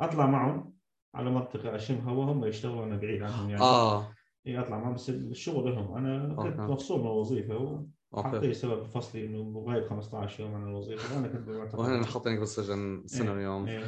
أطلع 0.00 0.26
معهم 0.26 0.74
على 1.14 1.30
منطقة 1.30 1.76
أشم 1.76 2.08
هوا 2.08 2.24
هم 2.24 2.44
يشتغلوا 2.44 2.84
أنا 2.84 2.96
بعيد 2.96 3.22
عنهم 3.22 3.50
يعني 3.50 3.62
آه 3.62 4.12
اي 4.46 4.60
أطلع 4.60 4.78
معهم 4.78 4.94
بس 4.94 5.10
الشغل 5.10 5.74
لهم 5.74 5.96
أنا 5.96 6.34
كنت. 6.34 6.60
مفصول 6.60 7.00
من 7.00 7.06
الوظيفة 7.06 7.84
وحطي 8.12 8.54
سبب 8.54 8.84
فصلي 8.84 9.26
إنه 9.26 9.64
غايب 9.68 9.84
15 9.84 10.42
يوم 10.42 10.54
عن 10.54 10.68
الوظيفة 10.68 11.16
وأنا 11.16 11.28
كنت. 11.28 11.74
وهنا 11.74 12.06
حاطينك 12.06 12.38
بالسجن 12.38 13.02
سنة 13.06 13.30
إيه. 13.30 13.36
ويوم 13.36 13.68
إيه. 13.68 13.78
إيه، 13.78 13.84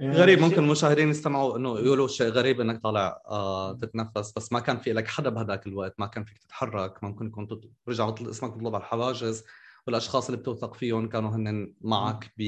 غريب 0.00 0.38
ممكن 0.40 0.64
المشاهدين 0.64 1.08
يستمعوا 1.08 1.56
إنه 1.56 1.78
يقولوا 1.78 2.08
شيء 2.08 2.28
غريب 2.28 2.60
إنك 2.60 2.82
طالع 2.82 3.20
آه 3.28 3.72
تتنفس 3.72 4.32
بس 4.36 4.52
ما 4.52 4.60
كان 4.60 4.78
في 4.78 4.92
لك 4.92 5.08
حدا 5.08 5.30
بهذاك 5.30 5.66
الوقت 5.66 5.94
ما 5.98 6.06
كان 6.06 6.24
فيك 6.24 6.38
تتحرك 6.38 7.04
ممكن 7.04 7.30
كنت 7.30 7.50
تط- 7.50 7.70
رجع 7.88 8.06
بطل- 8.10 8.30
اسمك 8.30 8.56
مطلوب 8.56 8.74
على 8.74 8.82
الحواجز. 8.84 9.44
والأشخاص 9.86 10.26
اللي 10.26 10.36
بتوثق 10.40 10.74
فيهم 10.74 11.08
كانوا 11.08 11.30
هن 11.30 11.74
معك 11.80 12.32
ب. 12.38 12.42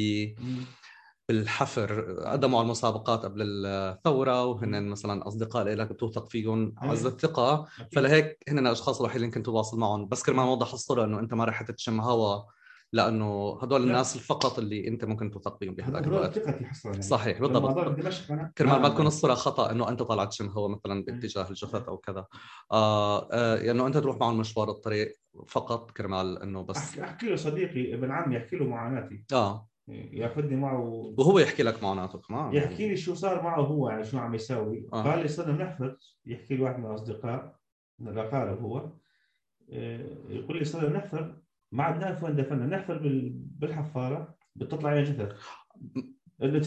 بالحفر 1.29 2.13
قدموا 2.21 2.59
على 2.59 2.67
المسابقات 2.67 3.25
قبل 3.25 3.43
الثورة 3.67 4.45
وهن 4.45 4.89
مثلا 4.89 5.29
أصدقاء 5.29 5.65
لك 5.65 5.93
بتوثق 5.93 6.29
فيهم 6.29 6.75
عز 6.79 7.07
الثقة. 7.07 7.67
فلهيك 7.93 8.39
هن 8.49 8.59
الأشخاص 8.59 9.01
الوحيدين 9.01 9.23
اللي 9.25 9.35
كنت 9.35 9.47
تواصل 9.47 9.79
معهم. 9.79 10.09
بس 10.09 10.23
كرمال 10.23 10.45
نوضح 10.47 10.73
الصورة 10.73 11.05
إنه 11.05 11.19
أنت 11.21 11.35
ما 11.35 11.45
رح 11.45 11.63
تشم 11.63 12.01
هوا 12.01 12.43
لأنه 12.93 13.59
هدول 13.63 13.83
الناس 13.83 14.19
فقط 14.19 14.59
اللي 14.59 14.89
أنت 14.89 15.05
ممكن 15.05 15.31
توثق 15.31 15.59
فيهم 15.59 15.75
بهذاك 15.75 16.07
الوقت. 16.07 16.37
يعني. 16.37 17.03
صحيح 17.03 17.41
بالضبط. 17.41 17.79
كرمال 18.59 18.83
ما 18.83 18.89
تكون 18.89 19.07
الصورة 19.07 19.35
خطأ 19.35 19.71
إنه 19.71 19.89
أنت 19.89 20.03
طالع 20.03 20.25
تشم 20.25 20.49
هوا 20.49 20.69
مثلا 20.69 21.05
باتجاه 21.05 21.49
الجثث 21.49 21.89
أو 21.89 21.99
كذا. 21.99 22.27
آه 22.73 23.29
آه 23.33 23.71
انه 23.71 23.87
أنت 23.87 23.97
تروح 23.97 24.17
معهم 24.21 24.39
مشوار 24.39 24.71
الطريق 24.71 25.13
فقط 25.47 25.91
كرمال 25.91 26.43
إنه 26.43 26.63
بس 26.63 26.99
احكي 26.99 27.27
له 27.27 27.37
صديقي 27.37 27.95
ابن 27.95 28.11
عمي 28.11 28.37
يحكي 28.37 28.57
له 28.57 28.65
معاناتي. 28.65 29.25
آه. 29.33 29.69
يأخذني 29.89 30.57
معه. 30.57 30.81
وهو 31.19 31.39
يحكي 31.39 31.63
لك 31.63 31.83
معاناته 31.83 32.19
كمان 32.19 32.55
يحكي 32.55 32.89
لي 32.89 32.97
شو 32.97 33.15
صار 33.15 33.43
معه 33.43 33.61
هو 33.61 33.91
يعني 33.91 34.05
شو 34.05 34.19
عم 34.19 34.35
يساوي 34.35 34.89
آه. 34.93 35.03
قال 35.03 35.19
لي 35.23 35.29
صرنا 35.29 35.53
بنحفر 35.53 35.97
يحكي 36.27 36.57
لي 36.57 36.63
واحد 36.63 36.79
من 36.79 36.87
الأصدقاء 36.87 37.57
من 37.99 38.09
الأقارب 38.09 38.63
هو. 38.63 38.91
آه، 39.73 40.17
يقول 40.29 40.59
لي 40.59 40.65
صرنا 40.65 40.89
بنحفر 40.89 41.37
ما 41.73 41.85
عاد 41.85 42.01
نعرف 42.01 42.25
وين 42.25 42.37
دفنا 42.37 42.67
نحفر 42.67 43.01
بالحفارة 43.33 44.35
بتطلع 44.57 44.91
عليها 44.91 45.05
جثث. 45.05 45.33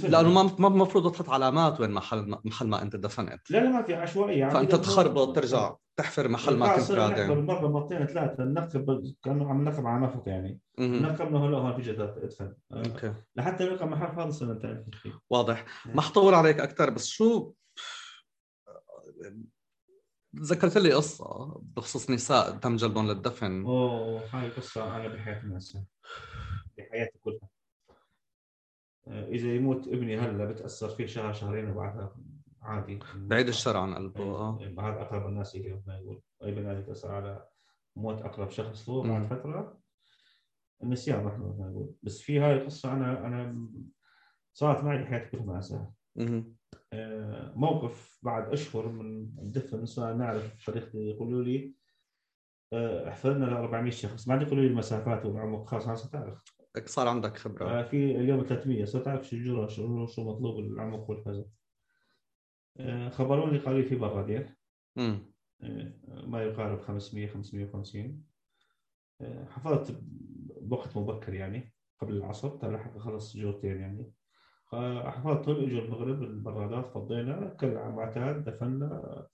لأنه 0.03 0.29
ما 0.29 0.55
ما 0.59 0.67
المفروض 0.67 1.11
تحط 1.11 1.29
علامات 1.29 1.81
وين 1.81 1.91
محل 1.91 2.37
محل 2.45 2.67
ما 2.67 2.81
أنت 2.81 2.95
دفنت. 2.95 3.51
لا 3.51 3.57
لا 3.57 3.69
ما 3.69 3.81
في 3.81 3.93
عشوائية. 3.93 4.39
يعني 4.39 4.53
فأنت 4.53 4.75
تخربط 4.75 5.35
ترجع 5.35 5.75
تحفر 5.97 6.27
محل 6.27 6.57
ما 6.57 6.75
كنت 6.75 6.91
رادم 6.91 7.45
مرة 7.45 7.67
مرتين 7.67 8.05
ثلاثة. 8.05 8.43
نقب 8.43 9.13
كأنه 9.23 9.49
عم 9.49 9.63
نقب 9.63 9.85
على 9.85 10.05
نفط 10.05 10.27
يعني. 10.27 10.59
نقبنا 10.79 11.39
هلا 11.39 11.57
هون 11.57 11.75
في 11.75 11.81
جدة 11.81 12.23
ادفن. 12.23 12.53
أوكي. 12.73 13.13
لحتى 13.35 13.63
نلقى 13.63 13.87
محل 13.87 14.15
فاضي 14.15 14.31
سنتين 14.31 14.85
واضح. 15.29 15.65
ما 15.85 16.01
حطول 16.01 16.33
عليك 16.33 16.59
أكثر 16.59 16.89
بس 16.89 17.07
شو؟ 17.07 17.53
ذكرت 20.35 20.77
لي 20.77 20.93
قصة 20.93 21.61
بخصوص 21.61 22.09
نساء 22.09 22.57
تم 22.57 22.75
جلبهم 22.75 23.07
للدفن. 23.07 23.65
أوه 23.65 24.21
هاي 24.33 24.49
قصة 24.49 24.95
أنا 24.95 25.07
بحياتي 25.07 25.47
ما 25.47 25.59
بحياتي 26.77 27.19
كلها. 27.19 27.49
آه، 29.07 29.27
إذا 29.27 29.55
يموت 29.55 29.87
ابني 29.87 30.17
هلا 30.17 30.45
بتأثر 30.45 30.89
فيه 30.89 31.05
شهر 31.05 31.33
شهرين 31.33 31.69
وبعدها 31.69 32.15
عادي. 32.61 32.99
بعيد 33.15 33.47
الشر 33.47 33.77
عن 33.77 33.95
قلبه 33.95 34.23
آه. 34.23 34.59
بعد 34.61 34.97
أقرب 34.97 35.27
الناس 35.27 35.55
إليه 35.55 35.83
ما 35.87 35.97
يقول 35.97 36.21
أي 36.43 36.51
بني 36.51 36.79
يتأثر 36.79 37.11
على 37.11 37.47
موت 37.95 38.21
أقرب 38.21 38.49
شخص 38.49 38.89
له 38.89 39.03
بعد 39.03 39.27
فترة 39.27 39.79
النسيان 40.83 41.25
رح 41.25 41.39
نقول 41.39 41.93
بس 42.03 42.21
في 42.21 42.39
هاي 42.39 42.53
القصة 42.53 42.93
أنا 42.93 43.27
أنا 43.27 43.69
صارت 44.53 44.83
معي 44.83 45.03
بحياتي 45.03 45.37
كلها 45.37 45.45
ما 45.45 45.91
آه، 46.17 46.43
موقف 47.55 48.19
بعد 48.23 48.53
أشهر 48.53 48.87
من 48.87 49.21
الدفن 49.39 50.17
نعرف 50.17 50.63
شريختي 50.63 50.97
يقولوا 50.97 51.43
لي 51.43 51.75
آه، 52.73 53.09
احفرنا 53.09 53.45
ل 53.45 53.53
400 53.53 53.91
شخص. 53.91 54.27
ما 54.27 54.33
عاد 54.33 54.41
يقولوا 54.41 54.63
لي 54.63 54.69
المسافات 54.69 55.25
والعمق 55.25 55.69
خلاص 55.69 55.87
أنا 55.87 56.11
تعرف 56.11 56.43
صار 56.85 57.07
عندك 57.07 57.37
خبرة. 57.37 57.79
آه، 57.79 57.83
في 57.83 58.15
اليوم 58.15 58.43
300 58.43 58.85
صرت 58.85 59.07
أعرف 59.07 59.27
شو 59.27 59.35
الجرى 59.35 59.69
شو 59.69 60.07
شو 60.07 60.23
مطلوب 60.23 60.59
العمق 60.59 61.09
والكذا 61.09 61.45
خبروني 63.09 63.57
قالوا 63.57 63.79
لي 63.79 63.85
في 63.85 63.95
برادير 63.95 64.55
ما 66.27 66.43
يقارب 66.43 66.81
500 66.81 67.27
550 67.27 68.23
حفظت 69.47 69.99
بوقت 70.61 70.97
مبكر 70.97 71.33
يعني 71.33 71.73
قبل 71.99 72.17
العصر 72.17 72.49
تلاحق 72.49 72.97
خلص 72.97 73.37
جورتين 73.37 73.79
يعني. 73.79 74.11
حفظت 74.75 75.49
اجوا 75.49 75.81
المغرب 75.81 76.23
البرادات 76.23 76.85
فضينا 76.87 77.47
كل 77.59 77.73
معتاد 77.73 78.43
دفنا 78.43 79.27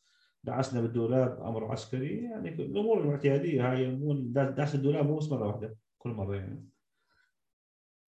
دعسنا 0.43 0.81
بالدولاب 0.81 1.41
أمر 1.41 1.65
عسكري. 1.71 2.23
يعني 2.23 2.49
الأمور 2.49 3.01
المعتياديه 3.01 3.71
هاي 3.71 3.95
دعس 4.33 4.75
الدولاب 4.75 5.05
مو 5.05 5.17
بس 5.17 5.29
مرة 5.31 5.47
واحدة 5.47 5.77
كل 5.97 6.09
مرة 6.09 6.35
يعني. 6.35 6.69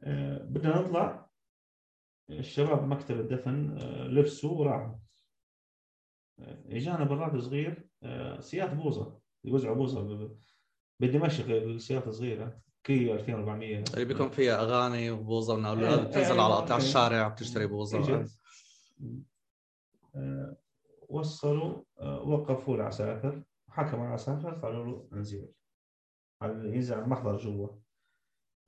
أه 0.02 0.44
بدنا 0.44 0.82
نطلع. 0.82 1.28
الشباب 2.30 2.88
مكتب 2.88 3.20
الدفن 3.20 3.78
أه 3.78 4.08
لبسوا 4.08 4.60
وراحوا. 4.60 4.96
أه 6.40 6.64
إجانا 6.66 7.04
براد 7.04 7.40
صغير 7.40 7.90
أه 8.04 8.40
سيارة 8.40 8.74
بوظه 8.74 9.20
يوزعوا 9.44 9.76
بوظه 9.76 10.38
بدمشق 11.00 11.50
السيارة 11.50 12.10
الصغيرة 12.10 12.60
كيا 12.88 13.16
2400 13.16 13.84
اللي 13.94 14.06
بيكون 14.06 14.30
فيها 14.30 14.62
أغاني 14.62 15.12
وبوظه 15.12 15.56
من 15.56 15.66
الاولاد 15.66 16.00
إيه، 16.00 16.08
بتنزل 16.08 16.40
على 16.40 16.54
قطع 16.54 16.78
الشارع 16.78 17.28
بتشتري 17.28 17.68
بوظه 17.68 18.26
آه، 20.16 20.58
وصلوا 21.10 21.84
آه، 22.00 22.22
وقفوا 22.22 22.76
العساكر. 22.76 23.44
حكم 23.70 24.00
على 24.00 24.08
العساكر 24.08 24.50
قالوا 24.60 24.86
له 24.86 25.08
انزل. 25.14 25.48
ينزل 26.44 26.96
على 26.96 27.04
المحضر 27.04 27.38
جوا. 27.38 27.70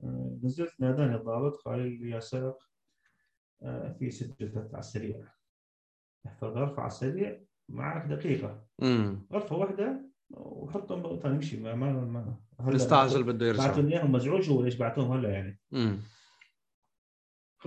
آه، 0.02 0.38
نزلت 0.42 0.80
ناداني 0.80 1.14
الضابط 1.14 1.56
قال 1.56 1.78
لي 1.78 2.10
يا 2.10 2.20
سائق 2.20 2.56
في 3.98 4.10
ست 4.10 4.42
جثث 4.42 4.70
على 4.74 4.78
السريع. 4.78 5.28
احفظ 6.26 6.48
غرفة 6.48 6.82
على 6.82 6.86
السريع 6.86 7.40
معك 7.68 8.06
دقيقة. 8.06 8.66
غرفة 9.32 9.56
واحدة 9.56 10.09
وحطهم 10.30 11.02
بقطة 11.02 11.28
نمشي 11.28 11.60
ما 11.60 11.74
ما, 11.74 11.92
ما 11.92 12.38
مستعجل 12.60 13.22
بده 13.22 13.46
يرجع. 13.46 13.66
بعتهم 13.66 13.88
إياهم 13.88 14.12
مزعوج 14.12 14.50
هو 14.50 14.62
ليش 14.62 14.74
بعتهم 14.74 15.12
هلا 15.12 15.30
يعني. 15.30 15.60
امم 15.72 16.02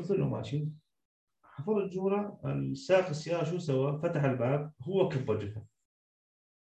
له 0.10 0.30
ماشي. 0.30 0.70
حفر 1.44 1.84
الجورة 1.84 2.42
السائق 2.46 3.08
السيارة 3.08 3.44
شو 3.44 3.58
سوى؟ 3.58 4.00
فتح 4.00 4.24
الباب 4.24 4.74
هو 4.82 5.10
كب 5.10 5.32
الجثث 5.32 5.64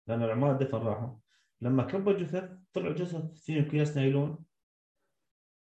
لأن 0.07 0.23
العمال 0.23 0.57
دفن 0.57 0.77
راحوا. 0.77 1.17
لما 1.61 1.83
كب 1.83 2.09
الجثث 2.09 2.51
طلع 2.73 2.91
جثث 2.91 3.43
فيهم 3.43 3.65
أكياس 3.65 3.97
نايلون 3.97 4.45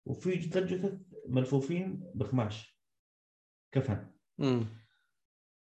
وفي 0.05 0.41
ثلاث 0.41 0.69
جثث 0.73 0.99
ملفوفين 1.27 2.11
بقماش. 2.13 2.79
كفن. 3.71 4.11
امم 4.39 4.65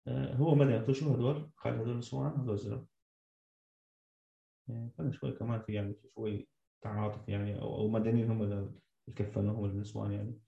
هو 0.09 0.55
مدني 0.55 0.79
قلت 0.79 0.91
شو 0.91 1.15
هدول؟ 1.15 1.51
قال 1.57 1.75
هدول 1.75 1.99
نسوان 1.99 2.33
هدول 2.41 2.59
زلمه 2.59 2.94
يعني. 4.69 5.13
شوي 5.13 5.33
كمان 5.33 5.63
في 5.63 5.73
يعني 5.73 5.95
شوي 6.15 6.49
تعاطف 6.83 7.29
يعني 7.29 7.61
أو 7.61 7.77
أو 7.77 7.89
مدنيين 7.89 8.31
هم 8.31 8.43
اللي 8.43 8.73
كفنوا 9.17 9.53
هم 9.53 9.65
النسوان 9.65 10.13
يعني. 10.13 10.41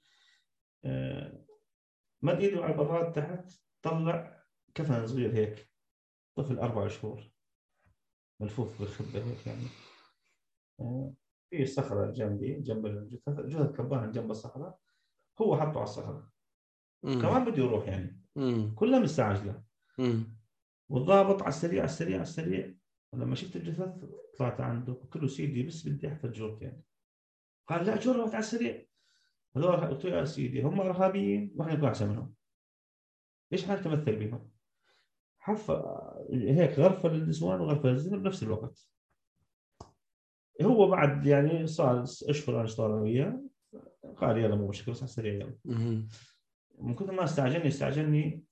مد 2.23 2.41
ايده 2.41 2.65
على 2.65 2.73
البراد 2.73 3.13
تحت 3.13 3.53
طلع 3.83 4.45
كفن 4.75 5.07
صغير 5.07 5.35
هيك 5.35 5.71
طفل 6.37 6.59
أربع 6.59 6.89
شهور 6.89 7.31
ملفوف 8.41 8.81
بالخبة 8.81 9.25
هيك 9.25 9.47
يعني. 9.47 9.63
آه، 10.81 11.13
في 11.51 11.67
صخرة 11.67 12.11
جنبي 12.11 12.61
جنب 12.61 12.87
الجثث 12.87 13.41
جثث 13.41 13.77
كباها 13.77 14.07
جنب 14.07 14.31
الصخرة 14.31 14.79
هو 15.41 15.57
حطه 15.57 15.77
على 15.77 15.83
الصخرة. 15.83 16.33
كمان 17.03 17.45
بده 17.45 17.63
يروح 17.63 17.89
يعني. 17.89 18.25
كلها 18.75 18.99
مستعجلة. 18.99 19.63
والضابط 20.89 21.43
على 21.43 21.49
السريع 21.49 21.79
على 21.83 21.91
السريع 21.91 22.15
على 22.15 22.23
السريع 22.23 22.75
ولما 23.13 23.35
شفت 23.35 23.57
الجثث؟ 23.57 24.05
طلعت 24.39 24.61
عنده. 24.61 24.93
قلت 24.93 25.17
له 25.17 25.27
سيدي 25.27 25.63
بس 25.63 25.89
بدي 25.89 26.09
أحفظ 26.09 26.31
جورتين 26.31 26.83
قال 27.69 27.87
لا 27.87 27.97
جورة 27.97 28.29
على 28.29 28.39
السريع 28.39 28.87
هذول 29.57 29.77
قلت 29.77 30.05
له 30.05 30.17
يا 30.17 30.25
سيدي. 30.25 30.63
هم 30.63 30.81
إرهابيين 30.81 31.53
وإحنا 31.57 31.89
احسن 31.89 32.09
منهم. 32.09 32.35
ليش 33.51 33.65
إحنا 33.65 33.81
نتمثل 33.81 34.17
بهم؟ 34.17 34.51
حف 35.39 35.71
هيك 36.31 36.79
غرفه 36.79 37.09
للنسوان 37.09 37.61
وغرفه 37.61 37.89
للزلمه 37.89 38.23
بنفس 38.23 38.43
الوقت. 38.43 38.89
هو 40.63 40.89
بعد 40.89 41.27
يعني 41.27 41.67
صار 41.67 42.03
أشهر 42.03 42.57
أنا 42.57 42.65
اشتغل 42.65 42.91
وياه. 42.91 43.43
قال 44.17 44.39
يلا 44.39 44.57
مو 44.57 44.69
مشكلة 44.69 44.95
بس 44.95 45.01
على 45.01 45.09
السريع 45.09 45.35
يلا. 45.35 45.59
من 46.79 46.95
كثر 46.95 47.13
ما 47.13 47.25
استعجلني 47.25 47.69
استعجلني 47.69 48.45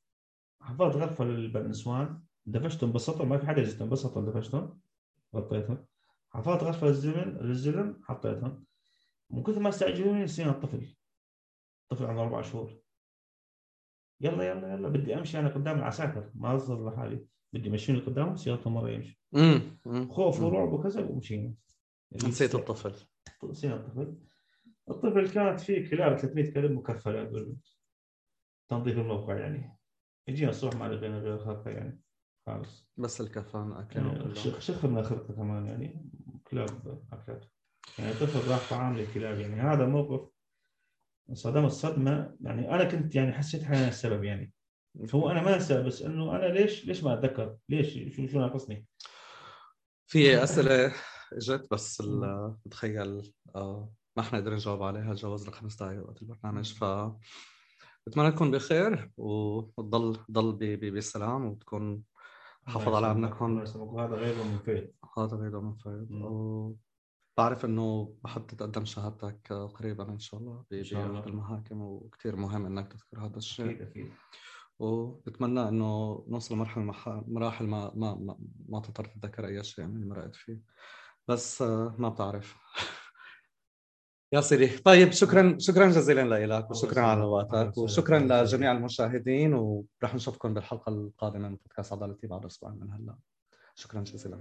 حفظت 0.61 0.97
غرفه 0.97 1.25
للنسوان 1.25 2.23
دفشتهم 2.47 2.89
انبسطوا 2.89 3.27
ما 3.27 3.39
في 3.39 3.47
حدا 3.47 3.63
يجي 3.63 3.85
انبسطوا 3.85 4.23
دفشتهم 4.23 4.81
غطيتهم 5.35 5.87
حفظت 6.31 6.63
غرفة 6.63 6.89
الزمن 6.89 7.37
للزلم 7.37 8.01
حطيتهم 8.03 8.65
من 9.31 9.43
كثر 9.43 9.61
ما 9.61 9.69
استعجلوني 9.69 10.25
نسينا 10.25 10.51
الطفل 10.51 10.97
طفل 11.89 12.05
عمره 12.05 12.23
أربع 12.23 12.43
شهور 12.43 12.85
يلا 14.21 14.51
يلا 14.51 14.75
يلا 14.75 14.89
بدي 14.89 15.19
أمشي 15.19 15.39
أنا 15.39 15.49
قدام 15.49 15.79
العساكر. 15.79 16.31
ما 16.35 16.57
أصل 16.57 16.87
لحالي 16.89 17.27
بدي 17.53 17.69
يمشيني 17.69 18.01
قدامهم 18.01 18.37
سيارتهم 18.37 18.75
مرة 18.75 18.91
يمشي. 18.91 19.21
خوف 20.11 20.41
ورعب 20.41 20.73
وكذا 20.73 21.01
ومشينا 21.01 21.55
نسيت 22.13 22.55
الطفل. 22.55 22.95
نسينا 23.45 23.75
الطفل. 23.75 24.17
الطفل 24.91 25.31
كانت 25.31 25.61
فيه 25.61 25.91
كلاب 25.91 26.19
300 26.19 26.53
كلب 26.53 26.73
مكفلة 26.73 27.57
تنظيف 28.69 28.99
الموقع 28.99 29.39
يعني. 29.39 29.79
يجينا 30.29 30.51
الصبح 30.51 30.75
ما 30.77 30.89
لقينا 30.89 31.19
غير 31.19 31.39
خرقة 31.39 31.71
يعني. 31.71 32.01
خالص. 32.47 32.87
بس 32.97 33.21
الكفان 33.21 33.73
اكلوا 33.73 34.35
شخنا 34.61 35.03
خرقه 35.03 35.35
كمان 35.35 35.67
يعني 35.67 36.11
كلاب 36.47 37.03
اكلت 37.13 37.51
يعني 37.99 38.13
طفل 38.13 38.51
راح 38.51 38.71
طعام 38.71 38.97
للكلاب 38.97 39.39
يعني. 39.39 39.61
هذا 39.61 39.87
موقف 39.87 40.31
انصدمت 41.31 41.71
صدمة. 41.71 42.37
يعني 42.41 42.75
أنا 42.75 42.85
كنت 42.85 43.15
يعني 43.15 43.33
حسيت 43.33 43.63
حالي 43.63 43.89
السبب 43.89 44.25
يعني. 44.25 44.53
فهو 45.09 45.31
أنا 45.31 45.43
ما 45.43 45.55
انسى 45.55 45.83
بس 45.83 46.03
إنه 46.03 46.37
أنا 46.37 46.47
ليش 46.47 46.87
ليش 46.87 47.05
ما 47.05 47.15
أتذكر؟ 47.15 47.57
ليش؟ 47.69 48.17
شو 48.17 48.27
شو 48.27 48.41
ناقصني؟ 48.41 48.87
في 50.07 50.43
أسئلة 50.43 50.95
إجت 51.33 51.67
بس 51.71 52.03
بتخيل 52.67 53.33
آه، 53.57 53.93
ما 54.17 54.23
حنقدر 54.23 54.55
نجاوب 54.55 54.83
عليها. 54.83 55.15
تجاوزنا 55.15 55.51
خمس 55.51 55.77
دقائق 55.77 56.03
وقت 56.03 56.23
البرنامج. 56.23 56.75
ف 56.75 56.85
بتمنى 58.07 58.33
تكون 58.33 58.51
بخير 58.51 59.11
وتضل 59.17 60.19
ضل 60.31 60.77
بسلام 60.77 61.45
وتكون 61.45 62.05
حافظ 62.67 62.95
على 62.95 63.11
امنكم 63.11 63.59
هذا 63.99 64.15
غير 64.15 64.45
منفعل 64.45 64.93
هذا 65.19 65.37
غير 65.37 65.61
منفعل 65.61 66.07
بعرف 67.39 67.65
إنه 67.65 68.17
بحط 68.25 68.51
تقدم 68.51 68.85
شهادتك 68.85 69.53
قريبا 69.53 70.09
إن 70.09 70.19
شاء 70.19 70.41
الله 70.41 70.65
باحد 70.71 71.29
المحاكم 71.29 71.81
وكثير 71.83 72.37
مهم 72.37 72.67
إنك 72.67 72.93
تذكر 72.93 73.27
هذا 73.27 73.37
الشيء. 73.37 73.67
أكيد 73.67 73.83
أكيد. 73.83 74.13
وبتمنى 74.79 75.69
إنه 75.69 76.25
نوصل 76.29 76.55
لمرحله 76.55 76.93
مراحل 77.07 77.67
ما 77.67 77.93
ما 77.95 78.15
ما, 78.15 78.39
ما 78.69 78.81
تضطر 78.81 79.05
تتذكر 79.05 79.47
أي 79.47 79.65
شيء 79.65 79.85
من 79.85 79.97
اللي 79.97 80.07
مرقت 80.07 80.35
فيه. 80.37 80.61
بس 81.29 81.63
ما 81.99 82.09
بتعرف 82.09 82.57
يا 84.33 84.41
سيدي. 84.41 84.67
طيب 84.67 85.13
شكرا 85.13 85.57
شكرا 85.59 85.87
جزيلا 85.87 86.47
لك 86.47 86.71
وشكرا 86.71 87.03
على 87.03 87.25
وقتك 87.25 87.79
وشكرا 87.79 88.19
لجميع 88.19 88.73
المشاهدين 88.73 89.55
ورح 89.55 90.15
نشوفكم 90.15 90.55
بالحلقة 90.55 90.91
القادمة 90.91 91.49
من 91.49 91.57
بودكاست 91.57 91.93
عدالتي 91.93 92.27
بعد 92.27 92.45
أسبوع 92.45 92.71
من 92.71 92.91
هلا. 92.93 93.17
شكرا 93.75 94.01
جزيلا. 94.01 94.41